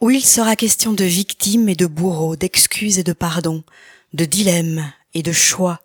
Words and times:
où 0.00 0.10
il 0.10 0.24
sera 0.24 0.56
question 0.56 0.92
de 0.92 1.04
victimes 1.04 1.68
et 1.68 1.74
de 1.74 1.86
bourreaux, 1.86 2.36
d'excuses 2.36 2.98
et 2.98 3.04
de 3.04 3.12
pardons, 3.12 3.64
de 4.14 4.24
dilemmes 4.24 4.92
et 5.14 5.22
de 5.22 5.32
choix, 5.32 5.80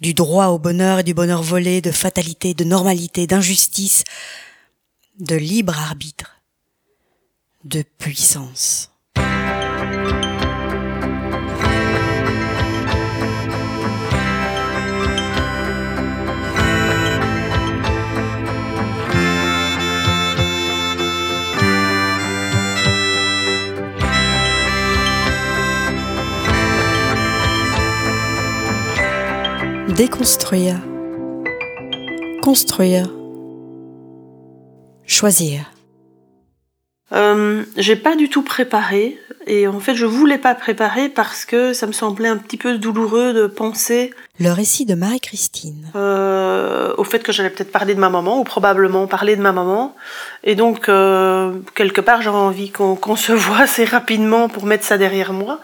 du 0.00 0.14
droit 0.14 0.46
au 0.46 0.58
bonheur 0.58 1.00
et 1.00 1.04
du 1.04 1.14
bonheur 1.14 1.42
volé, 1.42 1.80
de 1.80 1.90
fatalité, 1.90 2.54
de 2.54 2.64
normalité, 2.64 3.26
d'injustice, 3.26 4.04
de 5.18 5.36
libre 5.36 5.78
arbitre, 5.78 6.40
de 7.64 7.82
puissance. 7.98 8.90
Déconstruire. 30.00 30.76
Construire. 32.42 33.06
Choisir. 35.04 35.70
Euh, 37.12 37.64
j'ai 37.76 37.96
pas 37.96 38.16
du 38.16 38.30
tout 38.30 38.40
préparé 38.42 39.18
et 39.46 39.68
en 39.68 39.78
fait 39.78 39.94
je 39.94 40.06
voulais 40.06 40.38
pas 40.38 40.54
préparer 40.54 41.10
parce 41.10 41.44
que 41.44 41.74
ça 41.74 41.86
me 41.86 41.92
semblait 41.92 42.30
un 42.30 42.38
petit 42.38 42.56
peu 42.56 42.78
douloureux 42.78 43.34
de 43.34 43.46
penser 43.46 44.14
Le 44.38 44.50
récit 44.52 44.86
de 44.86 44.94
Marie-Christine. 44.94 45.90
euh, 45.96 46.94
au 46.96 47.04
fait 47.04 47.18
que 47.22 47.30
j'allais 47.30 47.50
peut-être 47.50 47.72
parler 47.72 47.94
de 47.94 48.00
ma 48.00 48.08
maman 48.08 48.40
ou 48.40 48.44
probablement 48.44 49.06
parler 49.06 49.36
de 49.36 49.42
ma 49.42 49.52
maman 49.52 49.94
et 50.44 50.54
donc 50.54 50.88
euh, 50.88 51.52
quelque 51.74 52.00
part 52.00 52.22
j'avais 52.22 52.36
envie 52.36 52.70
qu'on 52.70 52.96
qu'on 52.96 53.16
se 53.16 53.32
voit 53.44 53.58
assez 53.58 53.84
rapidement 53.84 54.48
pour 54.48 54.64
mettre 54.64 54.84
ça 54.84 54.96
derrière 54.96 55.34
moi 55.34 55.60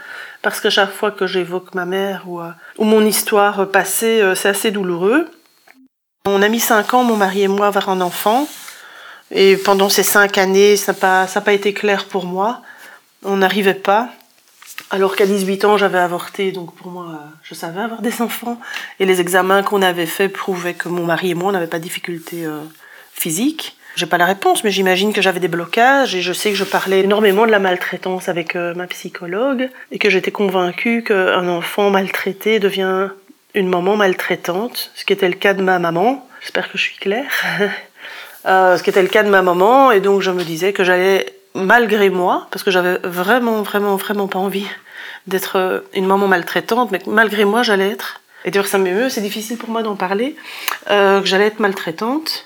parce 0.47 0.61
que 0.61 0.71
chaque 0.71 0.93
fois 0.93 1.11
que 1.11 1.27
j'évoque 1.27 1.75
ma 1.75 1.87
mère 1.87 2.23
ou, 2.29 2.41
euh, 2.41 2.53
mon 2.79 3.05
histoire 3.05 3.69
passée 3.69 4.21
euh, 4.23 4.37
c'est 4.37 4.49
assez 4.49 4.71
douloureux. 4.71 5.29
On 6.25 6.41
a 6.41 6.49
mis 6.49 6.61
cinq 6.61 6.95
ans 6.95 7.03
mon 7.03 7.17
mari 7.17 7.43
et 7.43 7.49
moi 7.49 7.67
avoir 7.67 7.89
un 7.89 8.01
enfant. 8.01 8.47
Et 9.33 9.57
pendant 9.57 9.89
ces 9.89 10.05
cinq 10.05 10.39
années, 10.39 10.77
ça 10.77 10.93
n'a 10.93 11.41
pas, 11.41 11.53
été 11.53 11.75
clair 11.75 12.05
pour 12.05 12.27
moi. 12.27 12.63
On 13.25 13.39
n'arrivait 13.39 13.75
pas. 13.75 14.11
Alors 14.93 15.17
qu'à 15.17 15.27
18 15.27 15.65
ans, 15.65 15.77
j'avais 15.79 15.99
avorté, 15.99 16.53
donc 16.53 16.77
pour 16.77 16.93
moi, 16.93 17.07
euh, 17.11 17.17
je 17.43 17.55
savais 17.55 17.81
avoir 17.81 18.01
des 18.01 18.23
enfants. 18.23 18.61
Et 19.01 19.05
les 19.05 19.21
examens 19.21 19.65
qu'on 19.65 19.83
avait 19.83 20.07
faits 20.07 20.33
prouvaient 20.33 20.75
que 20.75 20.89
mon 20.89 21.07
mari 21.07 21.31
et 21.31 21.35
moi, 21.35 21.49
on 21.49 21.53
n'avait 21.53 21.67
pas 21.67 21.79
de 21.79 21.83
difficultés 21.83 22.47
euh, 22.47 22.61
physiques. 23.13 23.76
J'ai 23.97 24.05
pas 24.05 24.19
la 24.19 24.27
réponse, 24.27 24.63
mais 24.63 24.71
j'imagine 24.71 25.15
que 25.15 25.23
j'avais 25.23 25.41
des 25.41 25.49
blocages 25.49 26.15
et 26.15 26.21
je 26.21 26.35
sais 26.35 26.51
que 26.51 26.57
je 26.57 26.65
parlais 26.65 27.01
énormément 27.01 27.47
de 27.47 27.51
la 27.51 27.59
maltraitance 27.59 28.29
avec 28.29 28.55
euh, 28.55 28.75
ma 28.75 28.87
psychologue 28.87 29.71
et 29.91 29.99
que 29.99 30.11
j'étais 30.11 30.31
convaincue 30.31 31.03
qu'un 31.03 31.49
enfant 31.49 31.89
maltraité 31.89 32.61
devient 32.61 33.09
une 33.55 33.69
maman 33.71 33.97
maltraitante, 33.97 34.91
ce 34.95 35.07
qui 35.07 35.15
était 35.15 35.29
le 35.29 35.35
cas 35.35 35.55
de 35.55 35.63
ma 35.63 35.79
maman. 35.79 36.29
J'espère 36.43 36.71
que 36.71 36.77
je 36.77 36.83
suis 36.83 36.97
claire. 36.97 37.31
Euh, 38.45 38.79
ce 38.79 38.85
qui 38.85 38.91
était 38.91 39.03
le 39.03 39.09
cas 39.09 39.25
de 39.25 39.29
ma 39.29 39.43
maman, 39.43 39.91
et 39.91 39.99
donc 39.99 40.21
je 40.23 40.31
me 40.31 40.45
disais 40.45 40.73
que 40.73 40.85
j'allais, 40.85 41.27
malgré 41.55 42.11
moi, 42.11 42.47
parce 42.53 42.63
que 42.63 42.71
j'avais 42.71 42.99
vraiment, 43.03 43.63
vraiment, 43.63 43.97
vraiment 43.97 44.29
pas 44.29 44.39
envie 44.39 44.69
d'être 45.27 45.57
euh, 45.57 45.81
une 45.95 46.07
maman 46.07 46.29
maltraitante, 46.29 46.93
mais 46.93 47.01
que 47.01 47.11
malgré 47.11 47.45
moi, 47.45 47.65
j'allais 47.65 47.91
être, 47.91 48.21
et 48.45 48.53
d'ailleurs 48.53 48.69
ça 48.69 48.79
m'émeut, 48.79 49.11
c'est 49.11 49.21
difficile 49.21 49.57
pour 49.57 49.69
moi 49.69 49.83
d'en 49.83 49.97
parler, 49.97 50.37
que 50.87 51.23
j'allais 51.25 51.47
être 51.47 51.59
maltraitante. 51.59 52.46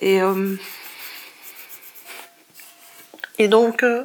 Et, 0.00 0.20
euh, 0.20 0.56
et 3.38 3.48
donc, 3.48 3.82
euh, 3.82 4.04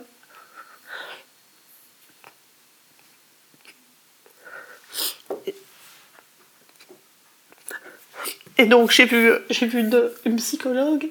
Et 8.61 8.65
donc 8.67 8.91
j'ai 8.91 9.05
vu, 9.05 9.31
j'ai 9.49 9.65
vu 9.65 9.79
une, 9.79 10.11
une 10.23 10.35
psychologue 10.35 11.09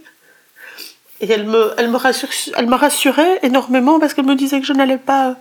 et 1.21 1.29
elle 1.29 1.47
me, 1.47 1.75
elle 1.79 1.91
me, 1.91 1.97
rassure, 1.97 2.29
elle 2.57 2.73
rassurait 2.73 3.41
énormément 3.43 3.99
parce 3.99 4.15
qu'elle 4.15 4.25
me 4.25 4.37
disait 4.37 4.61
que 4.61 4.67
je 4.67 4.73
n'allais 4.73 4.99
pas, 4.99 5.35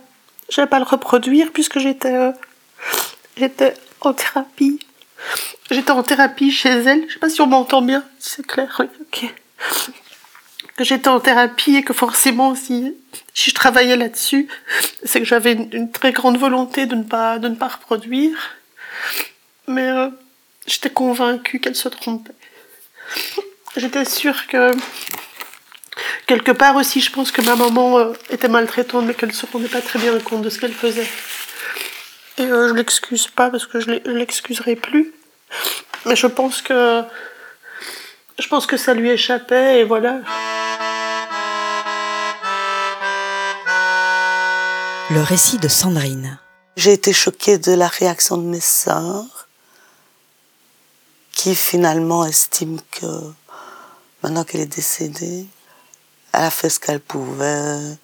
j'allais 0.48 0.66
pas 0.66 0.80
le 0.80 0.84
reproduire 0.84 1.52
puisque 1.52 1.78
j'étais, 1.78 2.12
euh, 2.12 2.32
j'étais 3.36 3.74
en 4.00 4.12
thérapie. 4.12 4.80
J'étais 5.70 5.90
en 5.90 6.02
thérapie 6.02 6.50
chez 6.50 6.68
elle. 6.68 7.04
Je 7.08 7.14
sais 7.14 7.18
pas 7.18 7.30
si 7.30 7.40
on 7.40 7.46
m'entend 7.46 7.82
bien. 7.82 8.04
C'est 8.18 8.46
clair. 8.46 8.74
Oui, 8.78 8.86
ok. 9.00 9.32
Que 10.76 10.84
j'étais 10.84 11.08
en 11.08 11.20
thérapie 11.20 11.76
et 11.76 11.82
que 11.82 11.92
forcément 11.92 12.54
si, 12.54 12.94
si 13.34 13.50
je 13.50 13.54
travaillais 13.54 13.96
là-dessus, 13.96 14.48
c'est 15.04 15.20
que 15.20 15.26
j'avais 15.26 15.52
une, 15.52 15.90
très 15.90 16.12
grande 16.12 16.38
volonté 16.38 16.86
de 16.86 16.94
ne 16.94 17.02
pas, 17.02 17.38
de 17.38 17.48
ne 17.48 17.54
pas 17.54 17.68
reproduire. 17.68 18.56
Mais 19.68 19.88
euh, 19.88 20.08
j'étais 20.66 20.90
convaincue 20.90 21.60
qu'elle 21.60 21.76
se 21.76 21.88
trompait. 21.88 22.32
J'étais 23.76 24.04
sûre 24.04 24.46
que 24.46 24.72
quelque 26.26 26.52
part 26.52 26.76
aussi, 26.76 27.00
je 27.00 27.12
pense 27.12 27.30
que 27.30 27.42
ma 27.42 27.56
maman 27.56 27.98
euh, 27.98 28.12
était 28.30 28.48
maltraitante, 28.48 29.04
mais 29.04 29.14
qu'elle 29.14 29.32
se 29.32 29.46
rendait 29.46 29.68
pas 29.68 29.80
très 29.80 29.98
bien 29.98 30.18
compte 30.18 30.42
de 30.42 30.50
ce 30.50 30.58
qu'elle 30.58 30.72
faisait. 30.72 31.06
Et 32.40 32.44
euh, 32.44 32.68
je 32.68 32.74
l'excuse 32.74 33.26
pas 33.26 33.50
parce 33.50 33.66
que 33.66 33.80
je 33.80 33.90
l'excuserai 34.10 34.74
plus. 34.74 35.12
Mais 36.06 36.16
je 36.16 36.26
pense 36.26 36.62
que 36.62 37.02
je 38.38 38.48
pense 38.48 38.66
que 38.66 38.78
ça 38.78 38.94
lui 38.94 39.10
échappait 39.10 39.80
et 39.80 39.84
voilà. 39.84 40.20
Le 45.10 45.20
récit 45.22 45.58
de 45.58 45.68
Sandrine. 45.68 46.38
J'ai 46.76 46.94
été 46.94 47.12
choquée 47.12 47.58
de 47.58 47.72
la 47.72 47.88
réaction 47.88 48.38
de 48.38 48.44
mes 48.44 48.60
sœurs, 48.60 49.48
qui 51.32 51.54
finalement 51.54 52.24
estiment 52.24 52.80
que 52.90 53.06
maintenant 54.22 54.44
qu'elle 54.44 54.62
est 54.62 54.74
décédée, 54.76 55.46
elle 56.32 56.44
a 56.44 56.50
fait 56.50 56.70
ce 56.70 56.80
qu'elle 56.80 57.00
pouvait. 57.00 57.98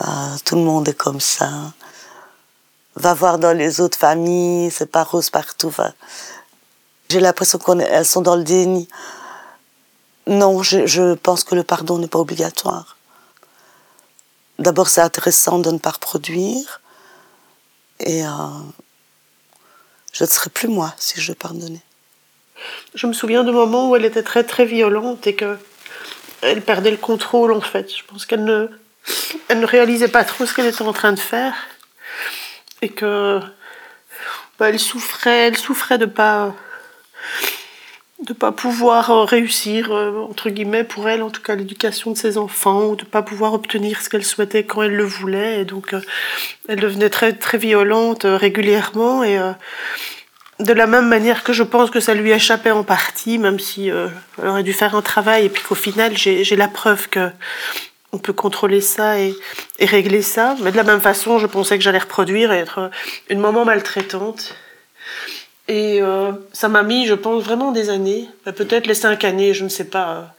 euh, 0.00 0.36
tout 0.44 0.56
le 0.56 0.62
monde 0.62 0.88
est 0.88 0.98
comme 0.98 1.20
ça. 1.20 1.72
Va 2.96 3.14
voir 3.14 3.38
dans 3.38 3.56
les 3.56 3.80
autres 3.80 3.98
familles, 3.98 4.70
c'est 4.70 4.90
pas 4.90 5.04
rose 5.04 5.30
partout. 5.30 5.72
J'ai 7.08 7.20
l'impression 7.20 7.58
qu'elles 7.58 8.06
sont 8.06 8.22
dans 8.22 8.36
le 8.36 8.44
déni. 8.44 8.88
Non, 10.26 10.62
je, 10.62 11.14
pense 11.14 11.44
que 11.44 11.54
le 11.54 11.62
pardon 11.64 11.98
n'est 11.98 12.08
pas 12.08 12.18
obligatoire. 12.18 12.96
D'abord, 14.58 14.88
c'est 14.88 15.00
intéressant 15.00 15.58
de 15.58 15.70
ne 15.70 15.78
pas 15.78 15.90
reproduire. 15.90 16.80
Et 18.00 18.24
euh, 18.24 18.28
je 20.12 20.24
ne 20.24 20.28
serai 20.28 20.50
plus 20.50 20.68
moi 20.68 20.94
si 20.98 21.20
je 21.20 21.32
pardonnais. 21.32 21.82
Je 22.94 23.06
me 23.06 23.12
souviens 23.12 23.44
de 23.44 23.50
moments 23.50 23.90
où 23.90 23.96
elle 23.96 24.04
était 24.04 24.22
très 24.22 24.44
très 24.44 24.64
violente 24.64 25.26
et 25.26 25.34
que 25.34 25.58
elle 26.42 26.62
perdait 26.62 26.90
le 26.90 26.96
contrôle 26.96 27.52
en 27.52 27.60
fait. 27.60 27.94
Je 27.94 28.04
pense 28.04 28.26
qu'elle 28.26 28.44
ne, 28.44 28.68
elle 29.48 29.60
ne 29.60 29.66
réalisait 29.66 30.08
pas 30.08 30.24
trop 30.24 30.46
ce 30.46 30.54
qu'elle 30.54 30.66
était 30.66 30.82
en 30.82 30.92
train 30.92 31.12
de 31.12 31.18
faire 31.18 31.54
et 32.82 32.88
que 32.88 33.40
bah, 34.58 34.68
elle 34.68 34.78
souffrait, 34.78 35.48
elle 35.48 35.56
souffrait 35.56 35.98
de 35.98 36.06
pas 36.06 36.54
de 38.26 38.34
pas 38.34 38.52
pouvoir 38.52 39.10
euh, 39.10 39.24
réussir 39.24 39.92
euh, 39.92 40.20
entre 40.28 40.50
guillemets 40.50 40.84
pour 40.84 41.08
elle 41.08 41.22
en 41.22 41.30
tout 41.30 41.40
cas 41.40 41.54
l'éducation 41.54 42.10
de 42.10 42.16
ses 42.16 42.36
enfants 42.36 42.88
ou 42.88 42.96
de 42.96 43.04
pas 43.04 43.22
pouvoir 43.22 43.54
obtenir 43.54 44.02
ce 44.02 44.10
qu'elle 44.10 44.24
souhaitait 44.24 44.64
quand 44.64 44.82
elle 44.82 44.94
le 44.94 45.04
voulait. 45.04 45.62
Et 45.62 45.64
donc 45.64 45.94
euh, 45.94 46.00
elle 46.68 46.80
devenait 46.80 47.10
très 47.10 47.32
très 47.32 47.58
violente 47.58 48.24
régulièrement. 48.24 49.24
Et 49.24 49.38
de 50.58 50.72
la 50.74 50.86
même 50.86 51.08
manière 51.08 51.42
que 51.42 51.54
je 51.54 51.62
pense 51.62 51.90
que 51.90 52.00
ça 52.00 52.12
lui 52.12 52.30
échappait 52.32 52.70
en 52.70 52.84
partie, 52.84 53.38
même 53.38 53.58
si 53.58 53.88
elle 53.88 54.10
aurait 54.46 54.62
dû 54.62 54.74
faire 54.74 54.94
un 54.94 55.00
travail, 55.00 55.46
et 55.46 55.48
puis 55.48 55.62
qu'au 55.62 55.74
final, 55.74 56.16
j'ai 56.16 56.56
la 56.56 56.68
preuve 56.68 57.08
que 57.08 57.30
on 58.12 58.18
peut 58.18 58.32
contrôler 58.32 58.80
ça 58.80 59.18
et, 59.18 59.34
régler 59.80 60.22
ça. 60.22 60.56
Mais 60.62 60.72
de 60.72 60.76
la 60.76 60.82
même 60.82 61.00
façon, 61.00 61.38
je 61.38 61.46
pensais 61.46 61.78
que 61.78 61.84
j'allais 61.84 61.98
reproduire 61.98 62.52
et 62.52 62.58
être 62.58 62.90
une 63.28 63.40
maman 63.40 63.64
maltraitante. 63.64 64.54
Et 65.68 66.02
euh, 66.02 66.32
ça 66.52 66.68
m'a 66.68 66.82
mis, 66.82 67.06
je 67.06 67.14
pense, 67.14 67.44
vraiment 67.44 67.70
des 67.70 67.90
années, 67.90 68.28
bah, 68.44 68.52
peut-être 68.52 68.86
les 68.86 68.94
cinq 68.94 69.24
années, 69.24 69.54
je 69.54 69.62
ne 69.62 69.68
sais 69.68 69.84
pas. 69.84 70.34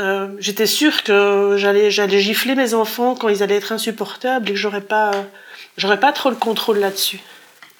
Euh, 0.00 0.28
J'étais 0.38 0.66
sûre 0.66 1.04
que 1.04 1.56
j'allais 1.58 1.90
gifler 1.90 2.54
mes 2.54 2.74
enfants 2.74 3.14
quand 3.14 3.28
ils 3.28 3.42
allaient 3.42 3.56
être 3.56 3.72
insupportables 3.72 4.48
et 4.48 4.52
que 4.52 4.58
j'aurais 4.58 4.80
pas 4.80 5.12
j'aurais 5.76 6.00
pas 6.00 6.12
trop 6.12 6.30
le 6.30 6.36
contrôle 6.36 6.78
là-dessus. 6.78 7.20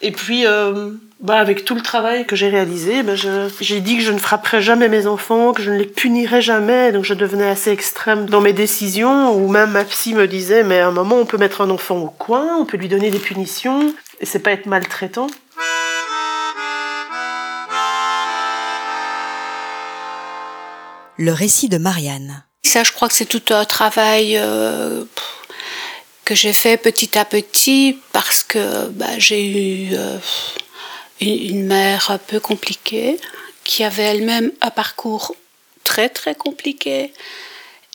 Et 0.05 0.11
puis, 0.11 0.47
euh, 0.47 0.91
bah, 1.21 1.39
avec 1.39 1.65
tout 1.65 1.77
le 1.77 1.81
travail 1.81 2.27
que 2.27 2.35
j'ai 2.35 2.49
réalisé, 2.49 3.05
bah, 3.05 3.15
je- 3.15 3.49
j'ai 3.61 3.81
dit 3.81 3.97
que 3.99 4.03
je 4.03 4.11
ne 4.11 4.19
frapperais 4.19 4.61
jamais 4.61 4.89
mes 4.89 5.07
enfants, 5.07 5.53
que 5.53 5.63
je 5.63 5.71
ne 5.71 5.79
les 5.79 5.87
punirais 5.87 6.43
jamais. 6.43 6.91
Donc, 6.91 7.05
je 7.05 7.15
devenais 7.15 7.49
assez 7.49 7.71
extrême 7.71 8.27
dans 8.27 8.41
mes 8.41 8.53
décisions, 8.53 9.33
où 9.33 9.49
même 9.49 9.71
ma 9.71 9.85
psy 9.85 10.15
me 10.15 10.27
disait, 10.27 10.65
mais 10.65 10.81
à 10.81 10.89
un 10.89 10.91
moment, 10.91 11.17
on 11.19 11.25
peut 11.25 11.39
mettre 11.39 11.61
un 11.61 11.71
enfant 11.71 11.99
au 11.99 12.09
coin, 12.11 12.57
on 12.59 12.65
peut 12.65 12.77
lui 12.79 12.89
donner 12.89 13.11
des 13.11 13.21
punitions, 13.21 13.95
et 14.21 14.27
c'est 14.27 14.41
pas 14.41 14.51
être 14.51 14.67
maltraitant. 14.67 15.29
Le 21.19 21.33
récit 21.33 21.69
de 21.69 21.79
Marianne. 21.79 22.43
Ça, 22.65 22.83
je 22.85 22.93
crois 22.93 23.09
que 23.09 23.15
c'est 23.15 23.27
tout 23.27 23.43
un 23.53 23.65
travail 23.65 24.37
euh, 24.39 25.05
pff, 25.05 25.25
que 26.25 26.35
j'ai 26.35 26.53
fait 26.53 26.77
petit 26.77 27.19
à 27.19 27.25
petit 27.25 27.99
parce 28.13 28.43
que 28.43 28.89
bah, 28.89 29.19
j'ai 29.19 29.89
eu 29.89 29.95
euh, 29.95 30.19
une, 31.21 31.67
mère 31.67 32.11
un 32.11 32.19
peu 32.19 32.41
compliquée 32.41 33.19
qui 33.65 33.85
avait 33.85 34.03
elle-même 34.03 34.53
un 34.61 34.71
parcours 34.71 35.35
très 35.85 36.09
très 36.09 36.35
compliqué 36.35 37.13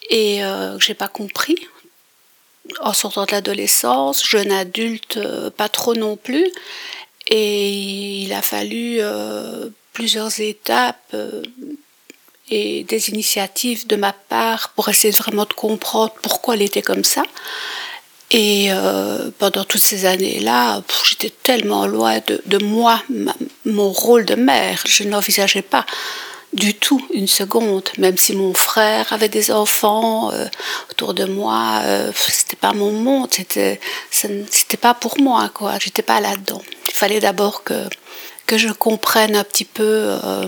et 0.09 0.43
euh, 0.43 0.77
que 0.77 0.83
j'ai 0.83 0.93
pas 0.93 1.07
compris 1.07 1.57
en 2.81 2.91
sortant 2.91 3.25
de 3.25 3.31
l'adolescence, 3.31 4.25
jeune 4.25 4.51
adulte, 4.51 5.17
euh, 5.17 5.49
pas 5.49 5.69
trop 5.69 5.95
non 5.95 6.17
plus. 6.17 6.51
Et 7.27 7.69
il 8.23 8.33
a 8.33 8.41
fallu 8.41 8.97
euh, 8.99 9.69
plusieurs 9.93 10.39
étapes 10.39 11.15
et 12.49 12.83
des 12.83 13.09
initiatives 13.09 13.87
de 13.87 13.95
ma 13.95 14.13
part 14.13 14.69
pour 14.69 14.87
essayer 14.89 15.13
vraiment 15.13 15.45
de 15.45 15.53
comprendre 15.53 16.13
pourquoi 16.21 16.55
elle 16.55 16.61
était 16.61 16.81
comme 16.81 17.03
ça. 17.03 17.23
Et 18.31 18.69
pendant 19.39 19.63
toutes 19.63 19.81
ces 19.81 20.05
années-là, 20.05 20.81
j'étais 21.05 21.29
tellement 21.29 21.87
loin 21.87 22.19
de, 22.45 22.57
moi, 22.63 23.01
mon 23.65 23.89
rôle 23.89 24.25
de 24.25 24.35
mère, 24.35 24.83
je 24.85 25.03
n'envisageais 25.03 25.61
pas 25.61 25.85
du 26.53 26.73
tout 26.73 27.05
une 27.13 27.27
seconde, 27.27 27.89
même 27.97 28.17
si 28.17 28.33
mon 28.33 28.53
frère 28.53 29.11
avait 29.11 29.29
des 29.29 29.51
enfants 29.51 30.31
euh, 30.31 30.45
autour 30.89 31.13
de 31.13 31.25
moi, 31.25 31.81
euh, 31.83 32.11
c'était 32.15 32.55
pas 32.55 32.73
mon 32.73 32.91
monde, 32.91 33.29
c'était 33.31 33.79
c'était 34.09 34.77
pas 34.77 34.93
pour 34.93 35.19
moi 35.19 35.49
quoi, 35.53 35.73
j'étais 35.79 36.01
pas 36.01 36.19
là-dedans. 36.21 36.61
Il 36.87 36.93
fallait 36.93 37.19
d'abord 37.19 37.63
que 37.63 37.83
que 38.45 38.57
je 38.57 38.69
comprenne 38.69 39.35
un 39.35 39.43
petit 39.43 39.65
peu 39.65 39.83
euh, 39.83 40.47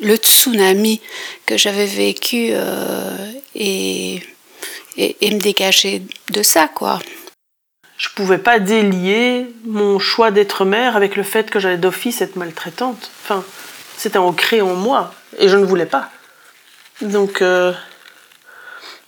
le 0.00 0.16
tsunami 0.16 1.00
que 1.44 1.58
j'avais 1.58 1.86
vécu 1.86 2.52
et, 3.54 4.22
et, 4.98 5.30
me 5.30 5.40
dégager 5.40 6.02
de 6.30 6.42
ça 6.42 6.68
quoi. 6.68 6.98
Je 7.96 8.08
pouvais 8.14 8.38
pas 8.38 8.58
délier 8.58 9.52
mon 9.64 9.98
choix 9.98 10.30
d'être 10.30 10.64
mère 10.64 10.96
avec 10.96 11.16
le 11.16 11.22
fait 11.22 11.50
que 11.50 11.58
j'allais 11.58 11.78
d'office 11.78 12.20
être 12.20 12.36
maltraitante. 12.36 13.10
Enfin, 13.24 13.42
c'était 13.96 14.18
ancré 14.18 14.60
en 14.60 14.74
moi 14.74 15.14
et 15.38 15.48
je 15.48 15.56
ne 15.56 15.64
voulais 15.64 15.86
pas. 15.86 16.10
Donc 17.00 17.42
euh, 17.42 17.72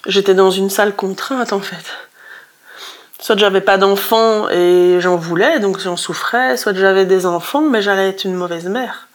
j'étais 0.07 0.35
dans 0.35 0.51
une 0.51 0.71
sale 0.71 0.97
contrainte 0.97 1.53
en 1.53 1.61
fait. 1.61 1.85
Soit 3.21 3.37
j'avais 3.37 3.61
pas 3.61 3.77
d'enfants 3.77 4.49
et 4.49 4.97
j'en 5.01 5.17
voulais, 5.17 5.61
donc 5.61 5.79
j'en 5.79 5.97
souffrais, 5.97 6.57
soit 6.57 6.75
j'avais 6.75 7.05
des 7.05 7.27
enfants, 7.27 7.61
mais 7.61 7.83
j'allais 7.83 8.09
être 8.09 8.25
une 8.25 8.35
mauvaise 8.35 8.67
mère. 8.67 9.10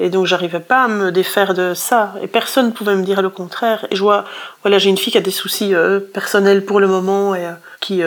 Et 0.00 0.08
donc 0.08 0.26
j'arrivais 0.26 0.60
pas 0.60 0.84
à 0.84 0.88
me 0.88 1.12
défaire 1.12 1.54
de 1.54 1.74
ça. 1.74 2.14
Et 2.22 2.26
personne 2.26 2.66
ne 2.66 2.70
pouvait 2.72 2.96
me 2.96 3.04
dire 3.04 3.22
le 3.22 3.30
contraire. 3.30 3.86
Et 3.90 3.96
je 3.96 4.02
vois, 4.02 4.24
voilà, 4.62 4.78
j'ai 4.78 4.90
une 4.90 4.96
fille 4.96 5.12
qui 5.12 5.18
a 5.18 5.22
des 5.22 5.30
soucis 5.30 5.74
euh, 5.74 6.00
personnels 6.00 6.64
pour 6.64 6.80
le 6.80 6.88
moment 6.88 7.34
et 7.34 7.46
euh, 7.46 7.52
qui 7.80 8.02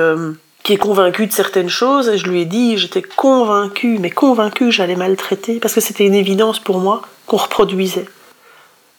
qui 0.63 0.71
est 0.71 0.77
convaincu 0.77 1.27
de 1.27 1.33
certaines 1.33 1.69
choses, 1.69 2.07
et 2.07 2.17
je 2.17 2.25
lui 2.25 2.39
ai 2.39 2.45
dit, 2.45 2.77
j'étais 2.77 3.01
convaincue, 3.01 3.97
mais 3.99 4.09
convaincue 4.09 4.65
que 4.65 4.71
j'allais 4.71 4.95
maltraiter, 4.95 5.59
parce 5.59 5.73
que 5.73 5.81
c'était 5.81 6.05
une 6.05 6.13
évidence 6.13 6.59
pour 6.59 6.79
moi 6.79 7.01
qu'on 7.27 7.35
reproduisait. 7.37 8.05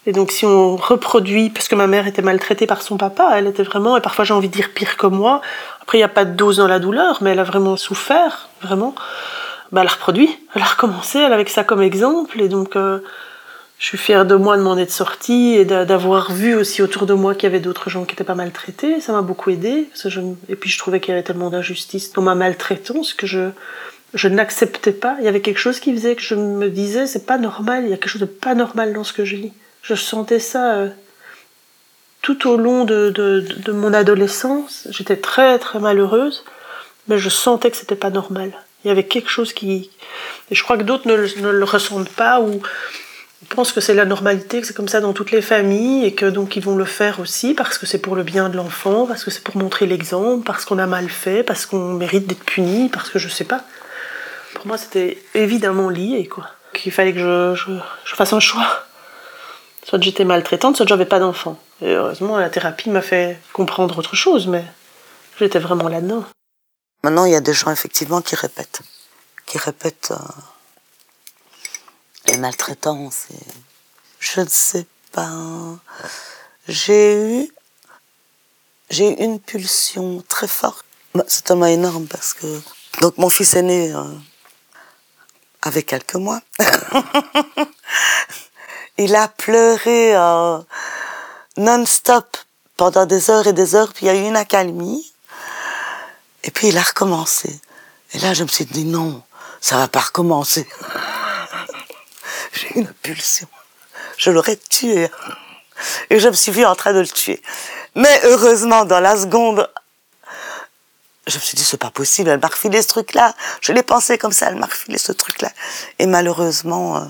Et 0.06 0.12
donc 0.12 0.30
si 0.30 0.44
on 0.44 0.76
reproduit, 0.76 1.48
parce 1.48 1.68
que 1.68 1.74
ma 1.74 1.86
mère 1.86 2.06
était 2.06 2.20
maltraitée 2.20 2.66
par 2.66 2.82
son 2.82 2.98
papa, 2.98 3.30
elle 3.34 3.46
était 3.46 3.62
vraiment, 3.62 3.96
et 3.96 4.02
parfois 4.02 4.26
j'ai 4.26 4.34
envie 4.34 4.48
de 4.50 4.54
dire 4.54 4.70
pire 4.74 4.98
que 4.98 5.06
moi, 5.06 5.40
après 5.80 5.96
il 5.96 6.00
n'y 6.02 6.04
a 6.04 6.08
pas 6.08 6.26
de 6.26 6.36
dose 6.36 6.58
dans 6.58 6.68
la 6.68 6.78
douleur, 6.78 7.18
mais 7.22 7.30
elle 7.30 7.38
a 7.38 7.44
vraiment 7.44 7.78
souffert, 7.78 8.50
vraiment, 8.60 8.94
bah, 9.74 9.80
elle 9.80 9.88
a 9.88 9.90
reproduit, 9.90 10.30
elle 10.54 10.62
a 10.62 10.66
recommencé, 10.66 11.18
elle 11.18 11.32
avait 11.32 11.44
ça 11.46 11.64
comme 11.64 11.82
exemple, 11.82 12.40
et 12.40 12.48
donc 12.48 12.76
euh, 12.76 13.00
je 13.80 13.86
suis 13.86 13.98
fière 13.98 14.24
de 14.24 14.36
moi 14.36 14.56
de 14.56 14.62
m'en 14.62 14.78
être 14.78 14.92
sortie 14.92 15.56
et 15.56 15.64
d'avoir 15.64 16.32
vu 16.32 16.54
aussi 16.54 16.80
autour 16.80 17.06
de 17.06 17.12
moi 17.12 17.34
qu'il 17.34 17.42
y 17.42 17.46
avait 17.46 17.58
d'autres 17.58 17.90
gens 17.90 18.04
qui 18.04 18.12
n'étaient 18.12 18.24
pas 18.24 18.36
maltraités. 18.36 19.00
Ça 19.00 19.12
m'a 19.12 19.20
beaucoup 19.20 19.50
aidé. 19.50 19.88
Et 20.48 20.54
puis 20.56 20.70
je 20.70 20.78
trouvais 20.78 21.00
qu'il 21.00 21.10
y 21.10 21.12
avait 21.12 21.24
tellement 21.24 21.50
d'injustice 21.50 22.12
dans 22.12 22.22
ma 22.22 22.36
maltraitance 22.36 23.14
que 23.14 23.26
je, 23.26 23.50
je 24.14 24.28
n'acceptais 24.28 24.92
pas. 24.92 25.16
Il 25.18 25.24
y 25.24 25.28
avait 25.28 25.40
quelque 25.40 25.58
chose 25.58 25.80
qui 25.80 25.92
faisait 25.92 26.14
que 26.14 26.22
je 26.22 26.36
me 26.36 26.70
disais 26.70 27.08
c'est 27.08 27.26
pas 27.26 27.36
normal, 27.36 27.82
il 27.84 27.90
y 27.90 27.92
a 27.92 27.96
quelque 27.96 28.08
chose 28.08 28.20
de 28.20 28.26
pas 28.26 28.54
normal 28.54 28.92
dans 28.92 29.04
ce 29.04 29.12
que 29.12 29.24
je 29.24 29.36
lis. 29.36 29.52
Je 29.82 29.96
sentais 29.96 30.38
ça 30.38 30.76
euh, 30.76 30.88
tout 32.22 32.48
au 32.48 32.56
long 32.56 32.84
de, 32.84 33.10
de 33.10 33.72
mon 33.72 33.92
adolescence. 33.92 34.86
J'étais 34.90 35.16
très 35.16 35.58
très 35.58 35.80
malheureuse, 35.80 36.44
mais 37.08 37.18
je 37.18 37.28
sentais 37.28 37.72
que 37.72 37.76
c'était 37.76 37.96
pas 37.96 38.10
normal. 38.10 38.52
Il 38.84 38.88
y 38.88 38.90
avait 38.90 39.04
quelque 39.04 39.30
chose 39.30 39.52
qui. 39.52 39.90
Et 40.50 40.54
je 40.54 40.62
crois 40.62 40.76
que 40.76 40.82
d'autres 40.82 41.08
ne, 41.08 41.50
le 41.50 41.64
ressentent 41.64 42.10
pas 42.10 42.40
ou 42.40 42.60
je 43.48 43.54
pense 43.54 43.72
que 43.72 43.80
c'est 43.80 43.94
la 43.94 44.04
normalité, 44.04 44.60
que 44.60 44.66
c'est 44.66 44.76
comme 44.76 44.88
ça 44.88 45.00
dans 45.00 45.12
toutes 45.12 45.30
les 45.30 45.42
familles 45.42 46.04
et 46.04 46.14
que 46.14 46.26
donc 46.26 46.56
ils 46.56 46.62
vont 46.62 46.76
le 46.76 46.84
faire 46.84 47.20
aussi 47.20 47.54
parce 47.54 47.78
que 47.78 47.86
c'est 47.86 47.98
pour 47.98 48.16
le 48.16 48.22
bien 48.22 48.48
de 48.48 48.56
l'enfant, 48.56 49.06
parce 49.06 49.24
que 49.24 49.30
c'est 49.30 49.42
pour 49.42 49.56
montrer 49.56 49.86
l'exemple, 49.86 50.44
parce 50.44 50.64
qu'on 50.64 50.78
a 50.78 50.86
mal 50.86 51.08
fait, 51.08 51.42
parce 51.42 51.66
qu'on 51.66 51.94
mérite 51.94 52.26
d'être 52.26 52.44
puni, 52.44 52.88
parce 52.88 53.10
que 53.10 53.18
je 53.18 53.28
sais 53.28 53.44
pas. 53.44 53.62
Pour 54.54 54.66
moi, 54.66 54.78
c'était 54.78 55.18
évidemment 55.34 55.90
lié, 55.90 56.26
quoi. 56.26 56.46
Qu'il 56.72 56.92
fallait 56.92 57.12
que 57.12 57.18
je, 57.18 57.54
je, 57.54 57.72
je, 58.04 58.14
fasse 58.14 58.32
un 58.32 58.40
choix. 58.40 58.66
Soit 59.84 60.02
j'étais 60.02 60.24
maltraitante, 60.24 60.76
soit 60.76 60.86
j'avais 60.86 61.04
pas 61.04 61.18
d'enfant. 61.18 61.58
Et 61.82 61.92
heureusement, 61.92 62.38
la 62.38 62.48
thérapie 62.48 62.88
m'a 62.88 63.02
fait 63.02 63.38
comprendre 63.52 63.98
autre 63.98 64.16
chose, 64.16 64.46
mais 64.46 64.64
j'étais 65.38 65.58
vraiment 65.58 65.88
là-dedans. 65.88 66.24
Maintenant, 67.04 67.24
il 67.24 67.32
y 67.32 67.36
a 67.36 67.40
des 67.40 67.54
gens 67.54 67.70
effectivement 67.70 68.20
qui 68.20 68.34
répètent, 68.34 68.80
qui 69.46 69.58
répètent. 69.58 70.10
Euh 70.10 70.18
les 72.26 72.36
maltraitances. 72.36 73.26
Et... 73.32 73.38
Je 74.18 74.40
ne 74.40 74.48
sais 74.48 74.86
pas. 75.12 75.30
J'ai 76.68 77.14
eu, 77.14 77.52
j'ai 78.90 79.22
une 79.22 79.40
pulsion 79.40 80.22
très 80.28 80.48
forte. 80.48 80.84
Bah, 81.14 81.24
c'est 81.28 81.44
tellement 81.44 81.66
énorme 81.66 82.06
parce 82.06 82.34
que 82.34 82.60
donc 83.00 83.18
mon 83.18 83.30
fils 83.30 83.54
est 83.54 83.62
né 83.62 83.92
euh, 83.92 84.02
avec 85.62 85.86
quelques 85.86 86.14
mois. 86.14 86.40
il 88.98 89.14
a 89.14 89.28
pleuré 89.28 90.16
euh, 90.16 90.58
non-stop 91.56 92.36
pendant 92.76 93.06
des 93.06 93.30
heures 93.30 93.46
et 93.46 93.52
des 93.52 93.76
heures, 93.76 93.92
puis 93.92 94.06
il 94.06 94.08
y 94.08 94.10
a 94.10 94.16
eu 94.16 94.26
une 94.26 94.36
accalmie. 94.36 95.12
Et 96.44 96.50
puis 96.50 96.68
il 96.68 96.78
a 96.78 96.82
recommencé. 96.82 97.60
Et 98.12 98.18
là, 98.18 98.34
je 98.34 98.42
me 98.44 98.48
suis 98.48 98.64
dit 98.66 98.84
non, 98.84 99.22
ça 99.60 99.76
va 99.76 99.88
pas 99.88 100.00
recommencer. 100.00 100.68
J'ai 102.52 102.78
une 102.78 102.88
pulsion. 102.88 103.48
Je 104.16 104.30
l'aurais 104.30 104.56
tué. 104.56 105.10
Et 106.10 106.20
je 106.20 106.28
me 106.28 106.34
suis 106.34 106.52
vue 106.52 106.64
en 106.64 106.76
train 106.76 106.92
de 106.92 107.00
le 107.00 107.08
tuer. 107.08 107.42
Mais 107.94 108.20
heureusement, 108.24 108.84
dans 108.84 109.00
la 109.00 109.16
seconde, 109.16 109.68
je 111.26 111.36
me 111.36 111.40
suis 111.40 111.56
dit, 111.56 111.64
c'est 111.64 111.78
pas 111.78 111.90
possible, 111.90 112.28
elle 112.28 112.40
m'a 112.40 112.48
refilé 112.48 112.82
ce 112.82 112.88
truc-là. 112.88 113.34
Je 113.60 113.72
l'ai 113.72 113.82
pensé 113.82 114.18
comme 114.18 114.32
ça, 114.32 114.48
elle 114.48 114.56
m'a 114.56 114.66
refilé 114.66 114.98
ce 114.98 115.12
truc-là. 115.12 115.50
Et 115.98 116.06
malheureusement, 116.06 116.98
euh, 116.98 117.04